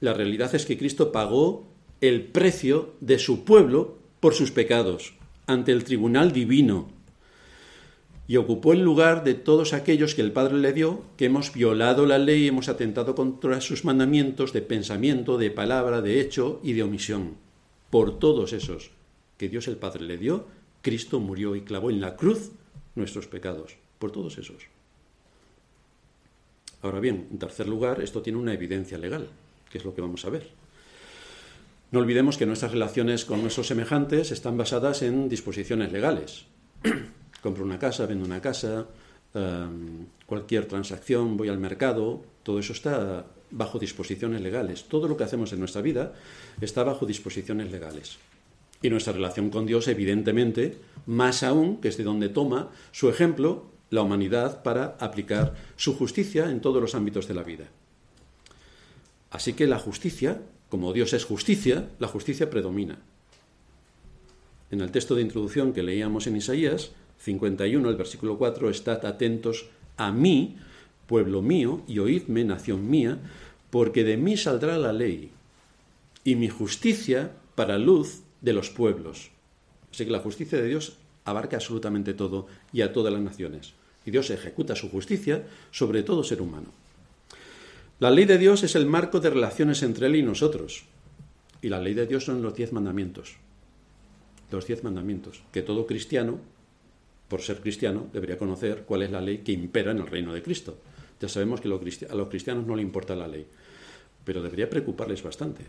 [0.00, 1.66] La realidad es que Cristo pagó
[2.00, 5.14] el precio de su pueblo por sus pecados
[5.46, 6.93] ante el tribunal divino
[8.26, 12.06] y ocupó el lugar de todos aquellos que el Padre le dio, que hemos violado
[12.06, 16.72] la ley y hemos atentado contra sus mandamientos de pensamiento, de palabra, de hecho y
[16.72, 17.34] de omisión.
[17.90, 18.90] Por todos esos
[19.36, 20.46] que Dios el Padre le dio,
[20.80, 22.52] Cristo murió y clavó en la cruz
[22.94, 24.64] nuestros pecados, por todos esos.
[26.80, 29.28] Ahora bien, en tercer lugar, esto tiene una evidencia legal,
[29.70, 30.50] que es lo que vamos a ver.
[31.90, 36.46] No olvidemos que nuestras relaciones con nuestros semejantes están basadas en disposiciones legales.
[37.44, 38.86] Compro una casa, vendo una casa,
[39.34, 44.84] em, cualquier transacción, voy al mercado, todo eso está bajo disposiciones legales.
[44.84, 46.14] Todo lo que hacemos en nuestra vida
[46.62, 48.16] está bajo disposiciones legales.
[48.80, 53.66] Y nuestra relación con Dios, evidentemente, más aún, que es de donde toma su ejemplo
[53.90, 57.68] la humanidad para aplicar su justicia en todos los ámbitos de la vida.
[59.28, 60.40] Así que la justicia,
[60.70, 63.00] como Dios es justicia, la justicia predomina.
[64.70, 69.66] En el texto de introducción que leíamos en Isaías 51, el versículo 4, estad atentos
[69.96, 70.56] a mí,
[71.06, 73.18] pueblo mío, y oídme, nación mía,
[73.70, 75.30] porque de mí saldrá la ley,
[76.24, 79.30] y mi justicia para luz de los pueblos.
[79.90, 83.74] Así que la justicia de Dios abarca absolutamente todo y a todas las naciones.
[84.04, 86.68] Y Dios ejecuta su justicia sobre todo ser humano.
[88.00, 90.84] La ley de Dios es el marco de relaciones entre Él y nosotros.
[91.62, 93.36] Y la ley de Dios son los diez mandamientos.
[94.50, 95.42] Los diez mandamientos.
[95.52, 96.38] Que todo cristiano,
[97.34, 100.40] por ser cristiano, debería conocer cuál es la ley que impera en el reino de
[100.40, 100.78] Cristo.
[101.20, 103.44] Ya sabemos que a los cristianos no le importa la ley,
[104.24, 105.64] pero debería preocuparles bastante.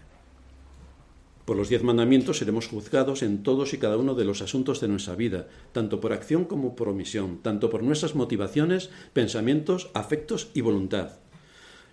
[1.43, 4.89] Por los diez mandamientos seremos juzgados en todos y cada uno de los asuntos de
[4.89, 10.61] nuestra vida, tanto por acción como por omisión, tanto por nuestras motivaciones, pensamientos, afectos y
[10.61, 11.13] voluntad.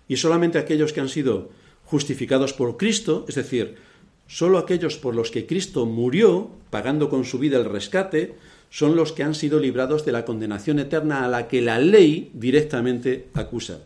[0.07, 1.49] Y solamente aquellos que han sido
[1.83, 3.77] justificados por Cristo, es decir,
[4.27, 8.35] solo aquellos por los que Cristo murió, pagando con su vida el rescate,
[8.73, 12.31] son los que han sido librados de la condenación eterna a la que la ley
[12.33, 13.83] directamente acusa.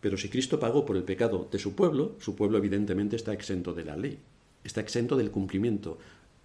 [0.00, 3.72] Pero si Cristo pagó por el pecado de su pueblo, su pueblo evidentemente está exento
[3.74, 4.18] de la ley,
[4.64, 5.98] está exento del cumplimiento,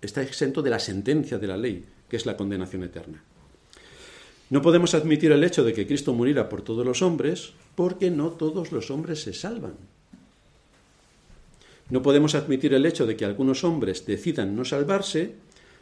[0.03, 3.23] está exento de la sentencia de la ley, que es la condenación eterna.
[4.51, 8.29] No podemos admitir el hecho de que Cristo muriera por todos los hombres porque no
[8.29, 9.73] todos los hombres se salvan.
[11.89, 15.33] No podemos admitir el hecho de que algunos hombres decidan no salvarse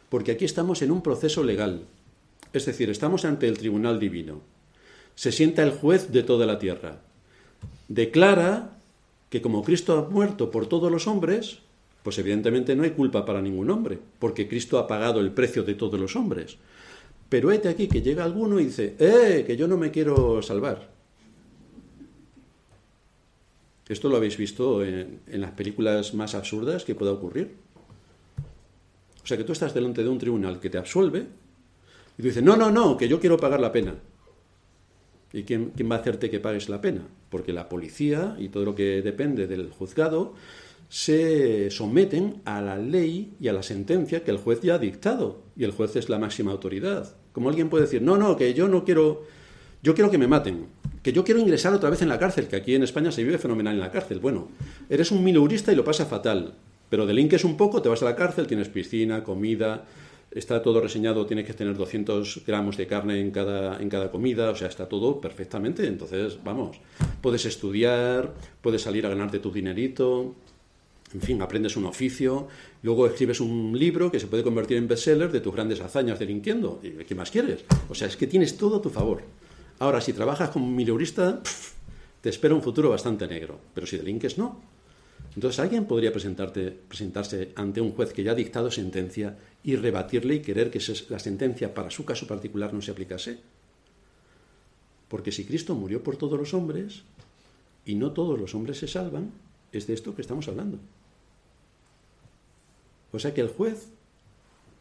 [0.08, 1.84] porque aquí estamos en un proceso legal.
[2.52, 4.40] Es decir, estamos ante el tribunal divino.
[5.14, 7.00] Se sienta el juez de toda la tierra
[7.88, 8.78] declara
[9.30, 11.58] que como Cristo ha muerto por todos los hombres,
[12.02, 15.74] pues evidentemente no hay culpa para ningún hombre, porque Cristo ha pagado el precio de
[15.74, 16.56] todos los hombres.
[17.28, 19.44] Pero este aquí que llega alguno y dice, ¡eh!
[19.46, 20.92] que yo no me quiero salvar.
[23.88, 27.54] Esto lo habéis visto en, en las películas más absurdas que pueda ocurrir.
[29.24, 31.20] O sea que tú estás delante de un tribunal que te absuelve
[32.18, 33.94] y tú dices, no, no, no, que yo quiero pagar la pena.
[35.32, 37.08] ¿Y quién, quién, va a hacerte que pagues la pena?
[37.30, 40.34] Porque la policía y todo lo que depende del juzgado
[40.88, 45.42] se someten a la ley y a la sentencia que el juez ya ha dictado.
[45.56, 47.16] Y el juez es la máxima autoridad.
[47.32, 49.24] Como alguien puede decir, no, no, que yo no quiero,
[49.82, 50.66] yo quiero que me maten,
[51.02, 53.38] que yo quiero ingresar otra vez en la cárcel, que aquí en España se vive
[53.38, 54.20] fenomenal en la cárcel.
[54.20, 54.48] Bueno,
[54.88, 56.54] eres un mileurista y lo pasa fatal,
[56.88, 59.84] pero delinques un poco, te vas a la cárcel, tienes piscina, comida,
[60.30, 64.50] está todo reseñado, tienes que tener 200 gramos de carne en cada, en cada comida,
[64.50, 65.86] o sea, está todo perfectamente.
[65.86, 66.80] Entonces, vamos,
[67.20, 70.34] puedes estudiar, puedes salir a ganarte tu dinerito,
[71.14, 72.48] en fin, aprendes un oficio,
[72.82, 76.80] luego escribes un libro que se puede convertir en bestseller de tus grandes hazañas delinquiendo.
[77.06, 77.64] ¿Qué más quieres?
[77.88, 79.22] O sea, es que tienes todo a tu favor.
[79.78, 81.40] Ahora, si trabajas como mileurista,
[82.20, 84.60] te espera un futuro bastante negro, pero si delinques, no.
[85.34, 90.40] Entonces, ¿alguien podría presentarse ante un juez que ya ha dictado sentencia y rebatirle y
[90.40, 93.38] querer que la sentencia para su caso particular no se aplicase?
[95.08, 97.02] Porque si Cristo murió por todos los hombres
[97.84, 99.32] y no todos los hombres se salvan,
[99.72, 100.78] es de esto que estamos hablando.
[103.12, 103.88] O sea que el juez,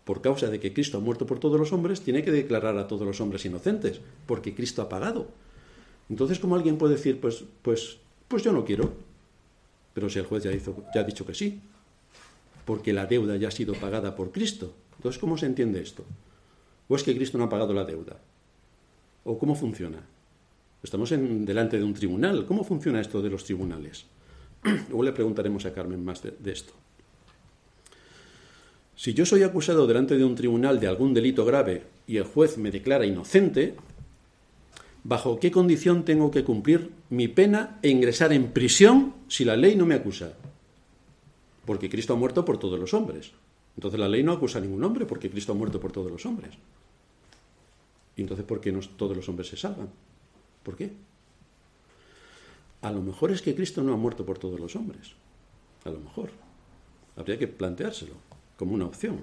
[0.06, 2.88] por causa de que Cristo ha muerto por todos los hombres, tiene que declarar a
[2.88, 5.28] todos los hombres inocentes, porque Cristo ha pagado.
[6.10, 7.98] Entonces, ¿cómo alguien puede decir, pues, pues,
[8.28, 8.94] pues yo no quiero?
[9.94, 11.62] Pero si el juez ya, ya ha dicho que sí,
[12.66, 14.74] porque la deuda ya ha sido pagada por Cristo.
[14.98, 16.04] Entonces, ¿cómo se entiende esto?
[16.88, 18.20] ¿O es que Cristo no ha pagado la deuda?
[19.24, 20.00] ¿O cómo funciona?
[20.82, 22.46] Estamos en, delante de un tribunal.
[22.46, 24.06] ¿Cómo funciona esto de los tribunales?
[24.64, 26.74] Luego le preguntaremos a Carmen más de esto.
[28.96, 32.58] Si yo soy acusado delante de un tribunal de algún delito grave y el juez
[32.58, 33.76] me declara inocente,
[35.04, 39.76] ¿bajo qué condición tengo que cumplir mi pena e ingresar en prisión si la ley
[39.76, 40.34] no me acusa?
[41.66, 43.32] Porque Cristo ha muerto por todos los hombres.
[43.76, 46.26] Entonces la ley no acusa a ningún hombre porque Cristo ha muerto por todos los
[46.26, 46.52] hombres.
[48.16, 49.90] ¿Y entonces por qué no todos los hombres se salvan?
[50.62, 50.92] ¿Por qué?
[52.82, 55.14] A lo mejor es que Cristo no ha muerto por todos los hombres.
[55.86, 56.30] A lo mejor.
[57.16, 58.14] Habría que planteárselo
[58.58, 59.20] como una opción.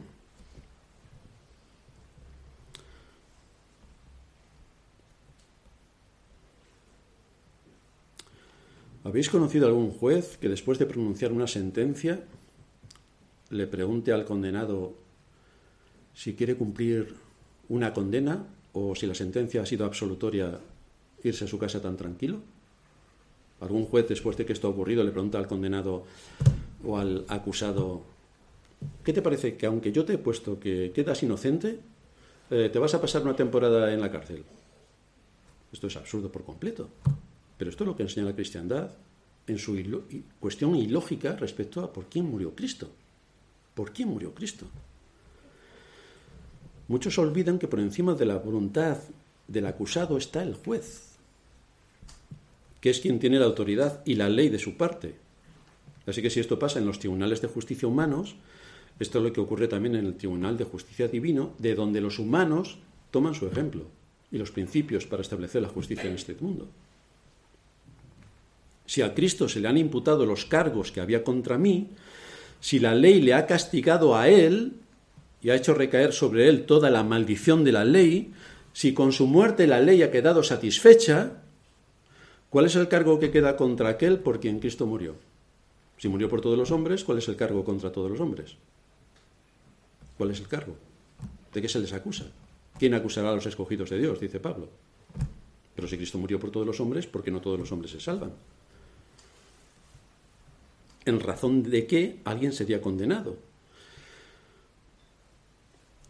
[9.02, 12.20] ¿Habéis conocido algún juez que después de pronunciar una sentencia
[13.48, 14.94] le pregunte al condenado
[16.14, 17.14] si quiere cumplir
[17.68, 20.60] una condena o si la sentencia ha sido absolutoria
[21.22, 22.40] irse a su casa tan tranquilo?
[23.60, 26.04] algún juez, después de que esto ha ocurrido, le pregunta al condenado
[26.84, 28.02] o al acusado,
[29.04, 31.78] ¿qué te parece que aunque yo te he puesto que quedas inocente,
[32.50, 34.44] eh, te vas a pasar una temporada en la cárcel?
[35.72, 36.88] Esto es absurdo por completo.
[37.60, 38.90] Pero esto es lo que enseña la cristiandad
[39.46, 39.76] en su
[40.40, 42.88] cuestión ilógica respecto a por quién murió Cristo.
[43.74, 44.64] ¿Por quién murió Cristo?
[46.88, 48.96] Muchos olvidan que por encima de la voluntad
[49.46, 51.18] del acusado está el juez
[52.80, 55.16] que es quien tiene la autoridad y la ley de su parte.
[56.06, 58.36] Así que si esto pasa en los tribunales de justicia humanos,
[58.98, 62.18] esto es lo que ocurre también en el Tribunal de Justicia Divino, de donde los
[62.18, 62.78] humanos
[63.10, 63.84] toman su ejemplo
[64.32, 66.70] y los principios para establecer la justicia en este mundo.
[68.90, 71.90] Si a Cristo se le han imputado los cargos que había contra mí,
[72.58, 74.72] si la ley le ha castigado a él
[75.40, 78.32] y ha hecho recaer sobre él toda la maldición de la ley,
[78.72, 81.40] si con su muerte la ley ha quedado satisfecha,
[82.50, 85.14] ¿Cuál es el cargo que queda contra aquel por quien Cristo murió?
[85.98, 88.56] Si murió por todos los hombres, ¿cuál es el cargo contra todos los hombres?
[90.18, 90.74] ¿Cuál es el cargo?
[91.54, 92.26] ¿De qué se les acusa?
[92.76, 94.18] ¿Quién acusará a los escogidos de Dios?
[94.18, 94.68] Dice Pablo.
[95.76, 98.00] Pero si Cristo murió por todos los hombres, ¿por qué no todos los hombres se
[98.00, 98.32] salvan?
[101.04, 103.36] ¿En razón de qué alguien sería condenado?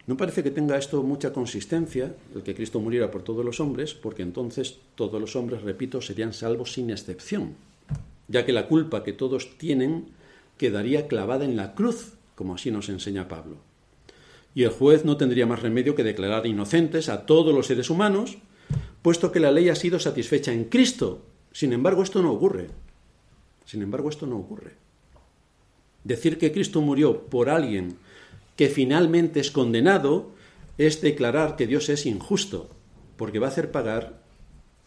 [0.06, 3.94] No parece que tenga esto mucha consistencia, el que Cristo muriera por todos los hombres,
[3.94, 7.54] porque entonces todos los hombres, repito, serían salvos sin excepción,
[8.26, 10.08] ya que la culpa que todos tienen
[10.58, 13.58] quedaría clavada en la cruz, como así nos enseña Pablo.
[14.52, 18.38] Y el juez no tendría más remedio que declarar inocentes a todos los seres humanos,
[19.02, 21.22] puesto que la ley ha sido satisfecha en Cristo.
[21.52, 22.66] Sin embargo, esto no ocurre.
[23.64, 24.72] Sin embargo, esto no ocurre.
[26.04, 27.98] Decir que Cristo murió por alguien
[28.56, 30.30] que finalmente es condenado,
[30.78, 32.70] es declarar que Dios es injusto,
[33.16, 34.20] porque va a hacer pagar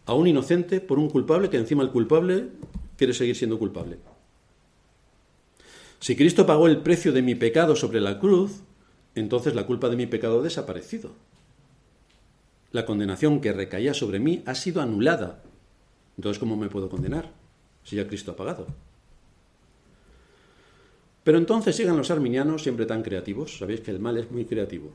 [0.05, 2.49] a un inocente por un culpable que encima el culpable
[2.97, 3.97] quiere seguir siendo culpable.
[5.99, 8.61] Si Cristo pagó el precio de mi pecado sobre la cruz,
[9.15, 11.11] entonces la culpa de mi pecado ha desaparecido.
[12.71, 15.43] La condenación que recaía sobre mí ha sido anulada.
[16.17, 17.31] Entonces, ¿cómo me puedo condenar?
[17.83, 18.67] Si ya Cristo ha pagado.
[21.23, 23.57] Pero entonces llegan los arminianos, siempre tan creativos.
[23.57, 24.91] Sabéis que el mal es muy creativo.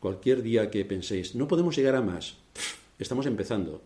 [0.00, 2.36] Cualquier día que penséis, no podemos llegar a más,
[2.98, 3.80] estamos empezando.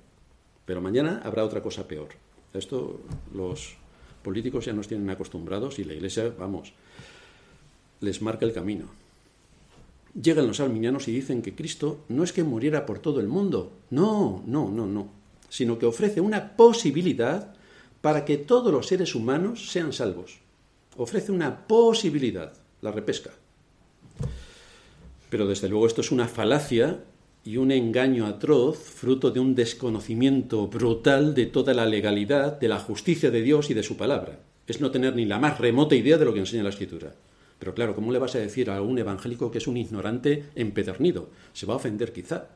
[0.64, 2.08] Pero mañana habrá otra cosa peor.
[2.52, 3.00] Esto
[3.34, 3.76] los
[4.22, 6.72] políticos ya nos tienen acostumbrados y la Iglesia, vamos,
[8.00, 8.86] les marca el camino.
[10.20, 13.72] Llegan los arminianos y dicen que Cristo no es que muriera por todo el mundo,
[13.90, 15.08] no, no, no, no,
[15.48, 17.54] sino que ofrece una posibilidad
[18.00, 20.40] para que todos los seres humanos sean salvos
[20.98, 23.30] ofrece una posibilidad, la repesca.
[25.30, 27.04] Pero desde luego esto es una falacia
[27.44, 32.80] y un engaño atroz, fruto de un desconocimiento brutal de toda la legalidad, de la
[32.80, 34.40] justicia de Dios y de su palabra.
[34.66, 37.14] Es no tener ni la más remota idea de lo que enseña la Escritura.
[37.58, 41.30] Pero claro, ¿cómo le vas a decir a un evangélico que es un ignorante empedernido?
[41.52, 42.48] Se va a ofender quizá,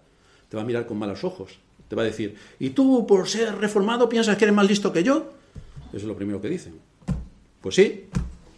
[0.49, 1.59] te va a mirar con malos ojos,
[1.93, 5.03] te va a decir, ¿y tú por ser reformado piensas que eres más listo que
[5.03, 5.35] yo?
[5.89, 6.73] Eso es lo primero que dicen.
[7.61, 8.07] Pues sí,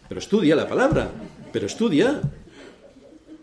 [0.09, 1.11] pero estudia la palabra,
[1.53, 2.21] pero estudia.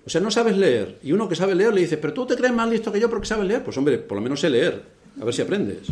[0.06, 0.98] O sea, no sabes leer.
[1.04, 3.10] Y uno que sabe leer le dice, pero tú te crees más listo que yo
[3.10, 3.66] porque sabes leer.
[3.66, 4.82] Pues hombre, por lo menos sé leer.
[5.20, 5.88] A ver si aprendes.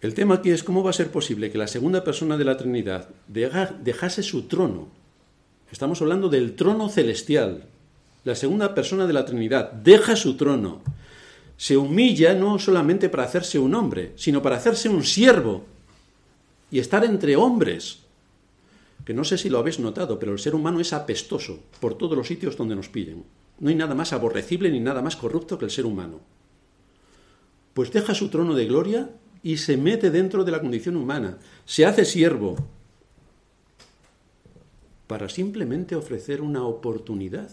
[0.00, 2.56] El tema aquí es cómo va a ser posible que la segunda persona de la
[2.56, 4.86] Trinidad dejase su trono.
[5.72, 7.64] Estamos hablando del trono celestial.
[8.22, 10.82] La segunda persona de la Trinidad deja su trono.
[11.60, 15.66] Se humilla no solamente para hacerse un hombre, sino para hacerse un siervo
[16.70, 17.98] y estar entre hombres.
[19.04, 22.16] Que no sé si lo habéis notado, pero el ser humano es apestoso por todos
[22.16, 23.26] los sitios donde nos pillen.
[23.58, 26.20] No hay nada más aborrecible ni nada más corrupto que el ser humano.
[27.74, 29.10] Pues deja su trono de gloria
[29.42, 31.36] y se mete dentro de la condición humana,
[31.66, 32.56] se hace siervo
[35.06, 37.50] para simplemente ofrecer una oportunidad.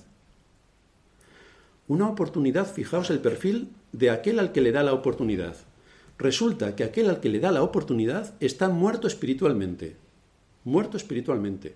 [1.88, 5.56] Una oportunidad, fijaos el perfil de aquel al que le da la oportunidad.
[6.18, 9.96] Resulta que aquel al que le da la oportunidad está muerto espiritualmente.
[10.64, 11.76] Muerto espiritualmente.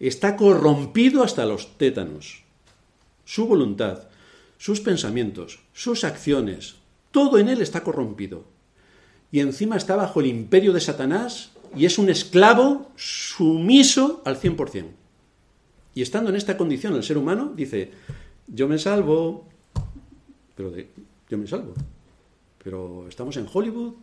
[0.00, 2.42] Está corrompido hasta los tétanos.
[3.24, 4.08] Su voluntad,
[4.58, 6.76] sus pensamientos, sus acciones,
[7.10, 8.44] todo en él está corrompido.
[9.30, 14.86] Y encima está bajo el imperio de Satanás y es un esclavo sumiso al 100%.
[15.94, 17.92] Y estando en esta condición el ser humano dice,
[18.46, 19.46] yo me salvo,
[20.56, 20.88] pero de,
[21.28, 21.74] yo me salvo.
[22.62, 23.94] Pero estamos en Hollywood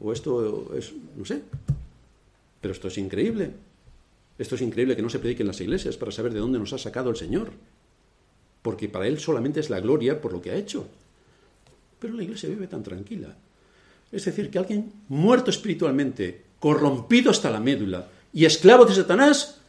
[0.00, 1.42] o esto es, no sé.
[2.60, 3.52] Pero esto es increíble.
[4.38, 6.72] Esto es increíble que no se predique en las iglesias para saber de dónde nos
[6.72, 7.50] ha sacado el Señor.
[8.62, 10.86] Porque para Él solamente es la gloria por lo que ha hecho.
[11.98, 13.36] Pero la iglesia vive tan tranquila.
[14.10, 19.60] Es decir, que alguien muerto espiritualmente, corrompido hasta la médula y esclavo de Satanás,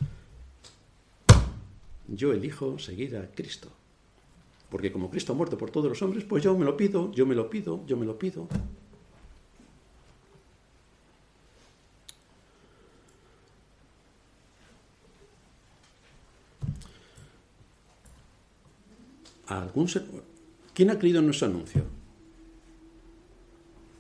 [2.07, 3.70] yo elijo seguir a Cristo.
[4.72, 7.26] Porque como Cristo ha muerto por todos los hombres, pues yo me lo pido, yo
[7.26, 8.47] me lo pido, yo me lo pido.
[19.47, 19.89] ¿Algún
[20.74, 21.84] ¿Quién ha creído en nuestro anuncio?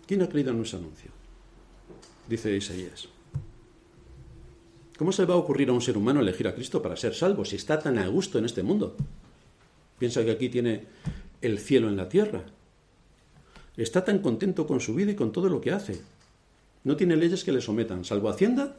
[0.07, 1.11] ¿Quién ha creído en nuestro anuncio?
[2.29, 3.09] Dice Isaías.
[4.97, 7.43] ¿Cómo se va a ocurrir a un ser humano elegir a Cristo para ser salvo
[7.43, 8.95] si está tan a gusto en este mundo?
[10.01, 10.85] Piensa que aquí tiene
[11.43, 12.41] el cielo en la tierra.
[13.77, 16.01] Está tan contento con su vida y con todo lo que hace.
[16.83, 18.03] No tiene leyes que le sometan.
[18.03, 18.75] Salvo Hacienda,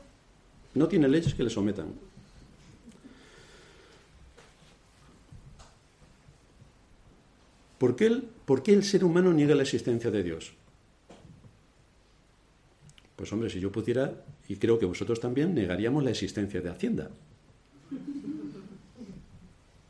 [0.74, 1.94] no tiene leyes que le sometan.
[7.78, 10.54] ¿Por qué, el, ¿Por qué el ser humano niega la existencia de Dios?
[13.14, 17.10] Pues hombre, si yo pudiera, y creo que vosotros también, negaríamos la existencia de Hacienda.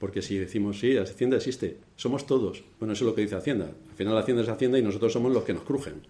[0.02, 2.64] Porque si decimos, sí, Hacienda existe, somos todos.
[2.80, 3.66] Bueno, eso es lo que dice Hacienda.
[3.66, 6.02] Al final Hacienda es Hacienda y nosotros somos los que nos crujen.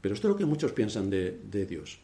[0.00, 1.98] Pero esto es lo que muchos piensan de, Dios.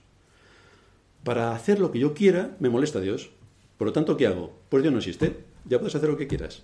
[1.25, 3.31] Para hacer lo que yo quiera, me molesta Dios.
[3.79, 4.59] Por lo tanto, ¿qué hago?
[4.69, 5.39] Pues Dios no existe.
[5.65, 6.63] Ya puedes hacer lo que quieras.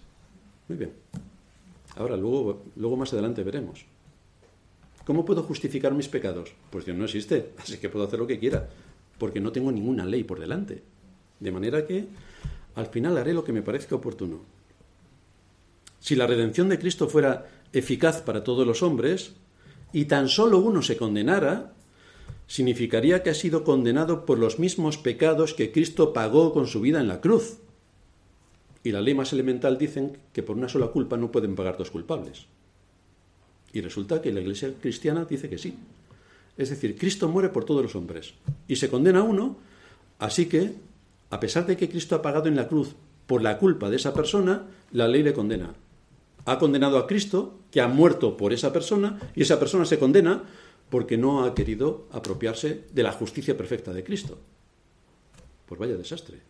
[0.68, 0.92] Muy bien.
[1.96, 3.86] Ahora, luego, luego más adelante veremos.
[5.06, 6.52] ¿Cómo puedo justificar mis pecados?
[6.68, 8.68] Pues Dios no existe, así que puedo hacer lo que quiera,
[9.16, 10.82] porque no tengo ninguna ley por delante.
[11.40, 12.04] De manera que
[12.74, 14.40] al final haré lo que me parezca oportuno.
[16.00, 19.32] Si la redención de Cristo fuera eficaz para todos los hombres,
[19.92, 21.72] y tan solo uno se condenara,
[22.46, 27.00] significaría que ha sido condenado por los mismos pecados que Cristo pagó con su vida
[27.00, 27.58] en la cruz.
[28.82, 31.90] Y la ley más elemental dicen que por una sola culpa no pueden pagar dos
[31.90, 32.46] culpables.
[33.72, 35.74] Y resulta que la iglesia cristiana dice que sí.
[36.56, 38.34] Es decir, Cristo muere por todos los hombres
[38.68, 39.56] y se condena a uno,
[40.18, 40.74] así que
[41.30, 42.94] a pesar de que Cristo ha pagado en la cruz
[43.26, 45.74] por la culpa de esa persona, la ley le condena.
[46.44, 50.42] Ha condenado a Cristo, que ha muerto por esa persona, y esa persona se condena
[50.90, 54.38] porque no ha querido apropiarse de la justicia perfecta de Cristo.
[55.66, 56.40] Pues vaya desastre.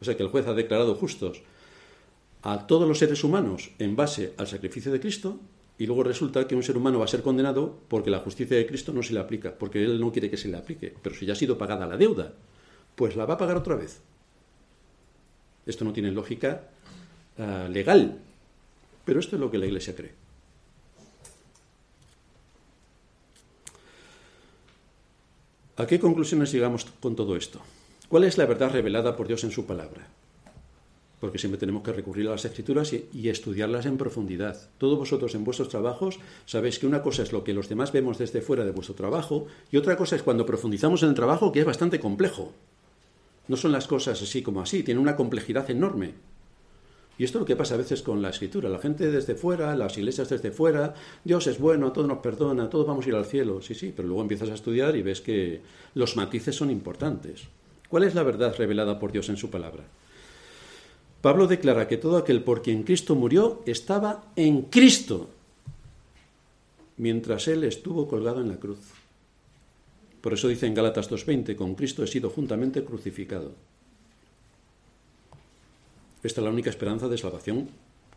[0.00, 1.42] O sea que el juez ha declarado justos
[2.42, 5.38] a todos los seres humanos en base al sacrificio de Cristo
[5.78, 8.66] y luego resulta que un ser humano va a ser condenado porque la justicia de
[8.66, 10.94] Cristo no se le aplica, porque él no quiere que se le aplique.
[11.02, 12.34] Pero si ya ha sido pagada la deuda,
[12.94, 14.00] pues la va a pagar otra vez.
[15.66, 16.68] Esto no tiene lógica
[17.38, 18.18] uh, legal,
[19.04, 20.22] pero esto es lo que la Iglesia cree.
[25.76, 27.60] ¿A qué conclusiones llegamos con todo esto?
[28.08, 30.06] ¿Cuál es la verdad revelada por Dios en su palabra?
[31.18, 34.68] Porque siempre tenemos que recurrir a las escrituras y, estudiarlas en profundidad.
[34.76, 38.18] Todos vosotros en vuestros trabajos sabéis que una cosa es lo que los demás vemos
[38.18, 41.60] desde fuera de vuestro trabajo y otra cosa es cuando profundizamos en el trabajo que
[41.60, 42.52] es bastante complejo.
[43.52, 46.14] No son las cosas así como así, tiene una complejidad enorme.
[47.18, 48.70] Y esto es lo que pasa a veces con la escritura.
[48.70, 52.86] La gente desde fuera, las iglesias desde fuera, Dios es bueno, todo nos perdona, todos
[52.86, 53.60] vamos a ir al cielo.
[53.60, 55.60] Sí, sí, pero luego empiezas a estudiar y ves que
[55.92, 57.42] los matices son importantes.
[57.90, 59.84] ¿Cuál es la verdad revelada por Dios en su palabra?
[61.20, 65.28] Pablo declara que todo aquel por quien Cristo murió estaba en Cristo,
[66.96, 69.01] mientras él estuvo colgado en la cruz.
[70.22, 73.52] Por eso dice en Gálatas 2.20, con Cristo he sido juntamente crucificado.
[76.22, 77.68] Esta es la única esperanza de salvación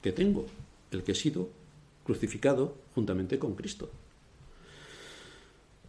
[0.03, 0.45] que tengo,
[0.91, 1.49] el que he sido
[2.06, 3.89] crucificado juntamente con Cristo.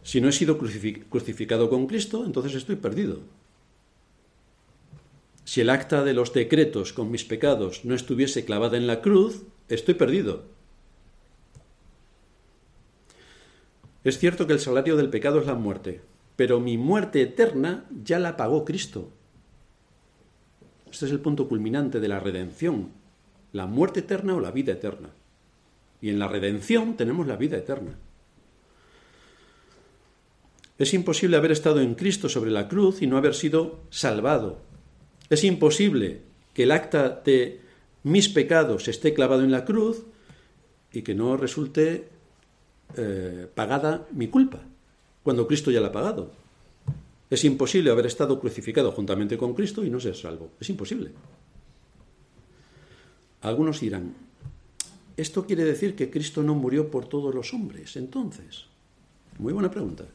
[0.01, 3.19] Si no he sido crucificado con Cristo, entonces estoy perdido.
[5.45, 9.43] Si el acta de los decretos con mis pecados no estuviese clavada en la cruz,
[9.69, 10.56] estoy perdido.
[14.07, 15.99] Es cierto que el salario del pecado es la muerte,
[16.37, 19.11] pero mi muerte eterna ya la pagó Cristo.
[20.89, 22.93] Este es el punto culminante de la redención,
[23.51, 25.09] la muerte eterna o la vida eterna.
[25.99, 27.97] Y en la redención tenemos la vida eterna.
[30.77, 34.61] Es imposible haber estado en Cristo sobre la cruz y no haber sido salvado.
[35.29, 36.21] Es imposible
[36.53, 37.59] que el acta de
[38.03, 40.05] mis pecados esté clavado en la cruz
[40.93, 42.15] y que no resulte
[42.95, 44.61] eh, pagada mi culpa,
[45.23, 46.31] cuando Cristo ya la ha pagado.
[47.29, 50.51] Es imposible haber estado crucificado juntamente con Cristo y no ser salvo.
[50.59, 51.11] Es imposible.
[53.41, 54.13] Algunos dirán,
[55.17, 58.65] esto quiere decir que Cristo no murió por todos los hombres, entonces.
[59.39, 60.05] Muy buena pregunta.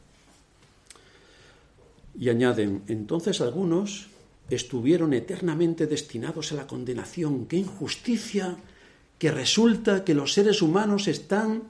[2.19, 4.07] Y añaden, entonces algunos
[4.49, 7.45] estuvieron eternamente destinados a la condenación.
[7.45, 8.57] ¡Qué injusticia!
[9.17, 11.63] Que resulta que los seres humanos están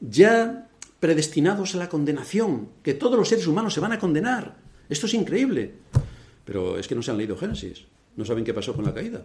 [0.00, 4.56] ya predestinados a la condenación, que todos los seres humanos se van a condenar.
[4.88, 5.74] Esto es increíble.
[6.44, 7.86] Pero es que no se han leído Génesis.
[8.16, 9.24] No saben qué pasó con la caída.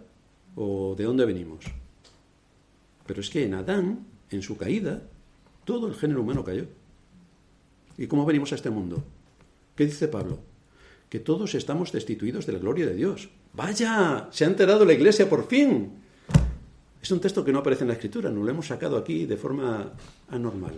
[0.55, 1.65] O de dónde venimos.
[3.05, 5.01] Pero es que en Adán, en su caída,
[5.63, 6.65] todo el género humano cayó.
[7.97, 9.03] ¿Y cómo venimos a este mundo?
[9.75, 10.39] ¿Qué dice Pablo?
[11.09, 13.29] Que todos estamos destituidos de la gloria de Dios.
[13.53, 14.27] ¡Vaya!
[14.31, 16.04] Se ha enterado la iglesia por fin.
[17.05, 19.37] Es un texto que no aparece en la escritura, no lo hemos sacado aquí de
[19.37, 19.91] forma
[20.27, 20.73] anormal.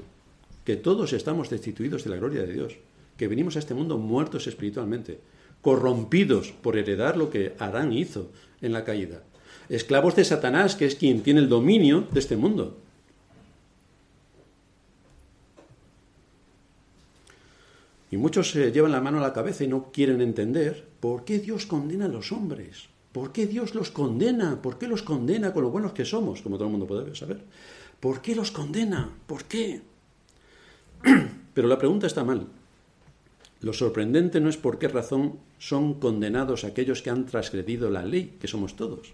[0.66, 2.76] Que todos estamos destituidos de la gloria de Dios
[3.16, 5.22] que venimos a este mundo muertos espiritualmente,
[5.62, 8.30] corrompidos por heredar lo que Adán hizo
[8.62, 9.24] en la caída,
[9.70, 12.78] esclavos de Satanás, que es quien tiene el dominio de este mundo.
[18.12, 21.40] Y muchos se llevan la mano a la cabeza y no quieren entender por qué
[21.40, 22.90] Dios condena a los hombres.
[23.18, 24.61] ¿Por qué Dios los condena?
[24.61, 26.43] ¿Por qué los condena con lo buenos que somos?
[26.43, 27.41] Como todo el mundo puede saber.
[27.99, 29.09] ¿Por qué los condena?
[29.26, 29.82] ¿Por qué?
[31.55, 32.45] Pero la pregunta está mal.
[33.61, 38.38] Lo sorprendente no es por qué razón son condenados aquellos que han transgredido la ley,
[38.39, 39.13] que somos todos,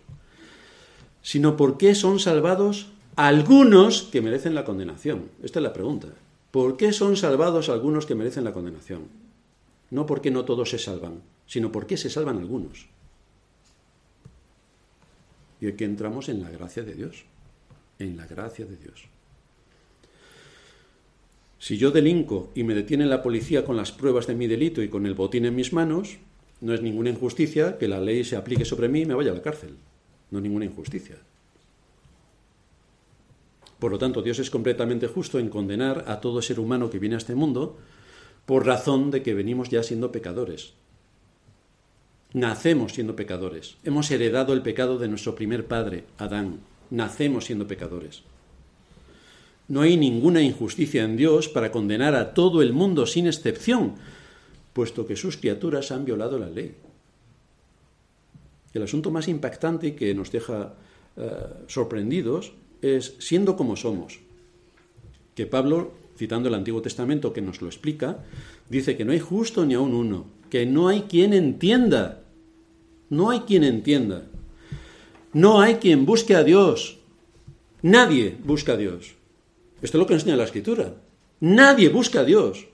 [1.21, 5.29] sino por qué son salvados algunos que merecen la condenación.
[5.41, 6.09] Esta es la pregunta.
[6.51, 9.03] ¿Por qué son salvados algunos que merecen la condenación?
[9.91, 12.87] No porque no todos se salvan, sino porque se salvan algunos.
[15.63, 17.23] Y aquí entramos en la gracia de Dios,
[17.97, 19.05] en la gracia de Dios.
[21.57, 24.89] Si yo delinco y me detiene la policía con las pruebas de mi delito y
[24.89, 26.17] con el botín en mis manos,
[26.59, 29.35] no es ninguna injusticia que la ley se aplique sobre mí y me vaya a
[29.35, 29.77] la cárcel.
[30.31, 31.15] No es ninguna injusticia.
[33.79, 37.15] Por lo tanto, Dios es completamente justo en condenar a todo ser humano que viene
[37.15, 37.77] a este mundo
[38.45, 40.73] por razón de que venimos ya siendo pecadores.
[42.33, 43.77] Nacemos siendo pecadores.
[43.83, 46.61] Hemos heredado el pecado de nuestro primer padre, Adán.
[46.89, 48.23] Nacemos siendo pecadores.
[49.67, 53.95] No hay ninguna injusticia en Dios para condenar a todo el mundo sin excepción,
[54.73, 56.75] puesto que sus criaturas han violado la ley.
[58.73, 60.73] El asunto más impactante que nos deja
[61.15, 61.29] eh,
[61.67, 64.19] sorprendidos es siendo como somos,
[65.35, 68.19] que Pablo citando el Antiguo Testamento que nos lo explica,
[68.69, 72.22] dice que no hay justo ni aun uno, que no hay quien entienda,
[73.15, 74.25] no hay quien entienda,
[75.33, 76.97] no hay quien busque a Dios,
[77.81, 79.13] nadie busca a Dios.
[79.81, 80.95] Esto es lo que enseña la Escritura.
[81.41, 82.65] Nadie busca a Dios.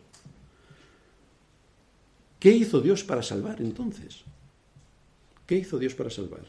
[2.39, 4.21] ¿Qué hizo Dios para salvar entonces?
[5.47, 6.43] ¿Qué hizo Dios para salvar?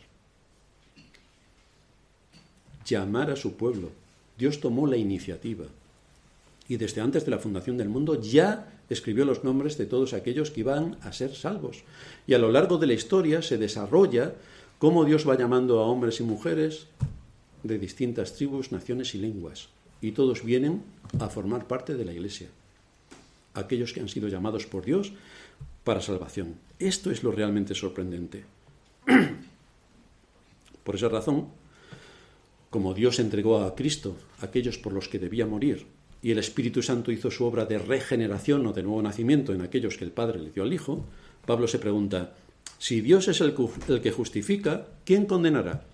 [2.85, 3.91] Llamar a su pueblo.
[4.37, 5.65] Dios tomó la iniciativa
[6.69, 10.51] y desde antes de la fundación del mundo ya escribió los nombres de todos aquellos
[10.51, 11.85] que iban a ser salvos.
[12.27, 14.35] Y a lo largo de la historia se desarrolla
[14.79, 16.89] cómo Dios va llamando a hombres y mujeres
[17.63, 19.69] de distintas tribus, naciones y lenguas.
[20.03, 20.83] Y todos vienen
[21.19, 22.49] a formar parte de la Iglesia.
[23.55, 25.13] Aquellos que han sido llamados por Dios
[25.85, 26.57] para salvación.
[26.79, 28.45] Esto es lo realmente sorprendente.
[30.85, 31.49] Por esa razón,
[32.71, 35.87] como Dios entregó a Cristo aquellos por los que debía morir,
[36.23, 39.97] y el Espíritu Santo hizo su obra de regeneración o de nuevo nacimiento en aquellos
[39.97, 41.05] que el Padre le dio al Hijo,
[41.47, 42.35] Pablo se pregunta,
[42.79, 43.55] si Dios es el,
[44.03, 45.85] que justifica, ¿quién condenará?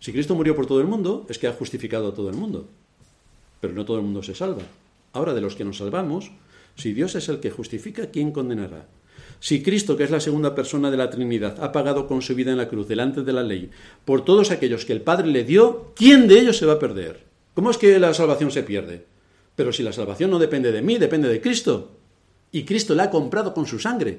[0.00, 2.68] Si Cristo murió por todo el mundo, es que ha justificado a todo el mundo,
[3.60, 4.62] pero no todo el mundo se salva.
[5.12, 6.30] Ahora, de los que nos salvamos,
[6.76, 8.86] si Dios es el que justifica, ¿quién condenará?
[9.40, 12.50] Si Cristo, que es la segunda persona de la Trinidad, ha pagado con su vida
[12.50, 13.70] en la cruz delante de la ley
[14.04, 17.33] por todos aquellos que el Padre le dio, ¿quién de ellos se va a perder?
[17.54, 19.04] ¿Cómo es que la salvación se pierde?
[19.54, 21.92] Pero si la salvación no depende de mí, depende de Cristo.
[22.50, 24.18] Y Cristo la ha comprado con su sangre.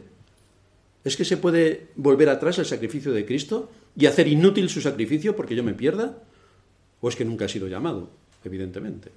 [1.04, 5.36] ¿Es que se puede volver atrás el sacrificio de Cristo y hacer inútil su sacrificio
[5.36, 6.18] porque yo me pierda?
[7.02, 8.10] ¿O es que nunca ha sido llamado?
[8.44, 9.12] Evidentemente.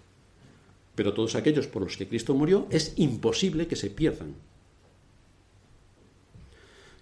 [0.95, 4.35] Pero todos aquellos por los que Cristo murió es imposible que se pierdan.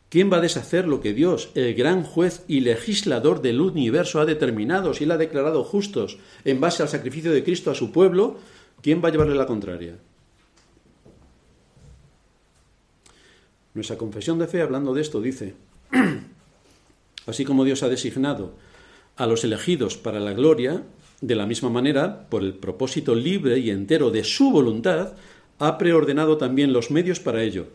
[0.08, 4.24] ¿Quién va a deshacer lo que Dios, el gran juez y legislador del universo, ha
[4.24, 8.38] determinado si él ha declarado justos en base al sacrificio de Cristo a su pueblo?
[8.82, 9.96] ¿Quién va a llevarle la contraria?
[13.74, 15.54] Nuestra confesión de fe, hablando de esto, dice,
[17.26, 18.54] así como Dios ha designado
[19.16, 20.84] a los elegidos para la gloria,
[21.20, 25.14] de la misma manera, por el propósito libre y entero de su voluntad,
[25.58, 27.66] ha preordenado también los medios para ello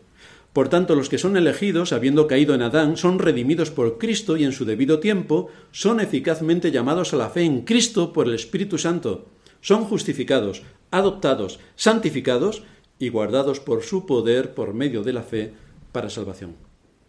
[0.52, 4.44] por tanto, los que son elegidos, habiendo caído en Adán, son redimidos por Cristo y
[4.44, 8.76] en su debido tiempo son eficazmente llamados a la fe en Cristo por el Espíritu
[8.76, 9.28] Santo.
[9.62, 12.64] Son justificados, adoptados, santificados
[12.98, 15.54] y guardados por su poder por medio de la fe
[15.90, 16.54] para salvación.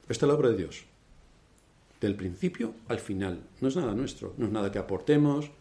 [0.07, 0.85] Esta es la obra de Dios.
[1.99, 3.41] Del principio al final.
[3.59, 5.51] No es nada nuestro, no es nada que aportemos.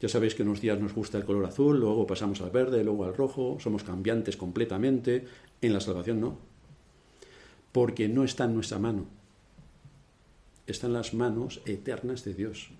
[0.00, 3.04] Ya sabéis que unos días nos gusta el color azul, luego pasamos al verde, luego
[3.04, 5.26] al rojo, somos cambiantes completamente.
[5.60, 6.57] En la salvación no
[7.72, 9.06] porque no está en nuestra mano,
[10.66, 12.70] está en las manos eternas de Dios,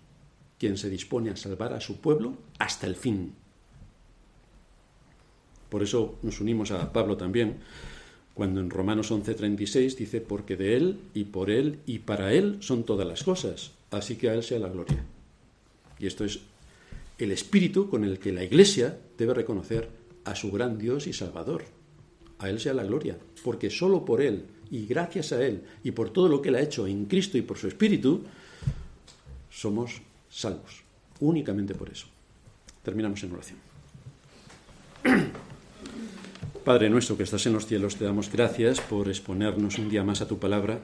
[0.59, 3.34] quien se dispone a salvar a su pueblo hasta el fin.
[5.68, 7.59] Por eso nos unimos a Pablo también,
[8.34, 12.84] cuando en Romanos 11:36 dice, porque de Él y por Él y para Él son
[12.84, 15.05] todas las cosas, así que a Él sea la gloria.
[15.99, 16.41] Y esto es
[17.18, 19.89] el espíritu con el que la Iglesia debe reconocer
[20.24, 21.64] a su gran Dios y Salvador.
[22.39, 26.10] A Él sea la gloria, porque solo por Él y gracias a Él y por
[26.10, 28.22] todo lo que Él ha hecho en Cristo y por su Espíritu,
[29.50, 30.82] somos salvos.
[31.20, 32.06] Únicamente por eso.
[32.82, 33.58] Terminamos en oración.
[36.64, 40.20] Padre nuestro que estás en los cielos, te damos gracias por exponernos un día más
[40.20, 40.80] a tu palabra,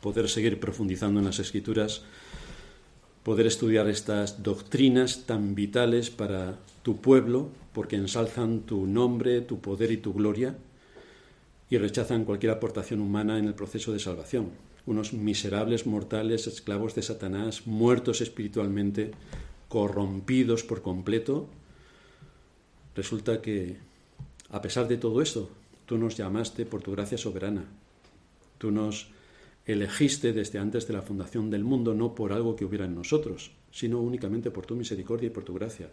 [0.00, 2.02] poder seguir profundizando en las escrituras,
[3.22, 9.92] poder estudiar estas doctrinas tan vitales para tu pueblo, porque ensalzan tu nombre, tu poder
[9.92, 10.56] y tu gloria
[11.72, 14.50] y rechazan cualquier aportación humana en el proceso de salvación.
[14.84, 19.12] Unos miserables mortales, esclavos de Satanás, muertos espiritualmente,
[19.70, 21.48] corrompidos por completo.
[22.94, 23.78] Resulta que,
[24.50, 25.48] a pesar de todo esto,
[25.86, 27.64] tú nos llamaste por tu gracia soberana.
[28.58, 29.08] Tú nos
[29.64, 33.50] elegiste desde antes de la fundación del mundo no por algo que hubiera en nosotros,
[33.70, 35.88] sino únicamente por tu misericordia y por tu gracia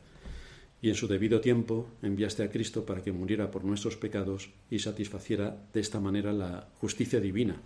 [0.82, 4.80] y en su debido tiempo enviaste a Cristo para que muriera por nuestros pecados y
[4.80, 7.62] satisfaciera de esta manera la justicia divina.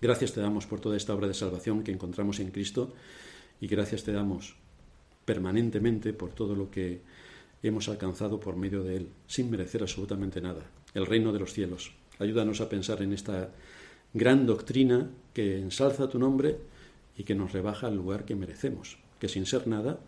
[0.00, 2.94] Gracias te damos por toda esta obra de salvación que encontramos en Cristo
[3.60, 4.54] y gracias te damos
[5.24, 7.00] permanentemente por todo lo que
[7.62, 10.62] hemos alcanzado por medio de Él, sin merecer absolutamente nada,
[10.94, 11.92] el reino de los cielos.
[12.18, 13.50] Ayúdanos a pensar en esta
[14.14, 16.58] gran doctrina que ensalza tu nombre
[17.16, 19.98] y que nos rebaja al lugar que merecemos, que sin ser nada,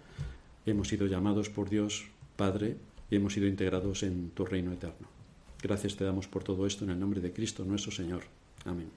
[0.70, 2.76] hemos sido llamados por Dios Padre
[3.10, 5.08] y hemos sido integrados en tu reino eterno.
[5.62, 8.22] Gracias te damos por todo esto en el nombre de Cristo nuestro Señor.
[8.64, 8.90] Amén.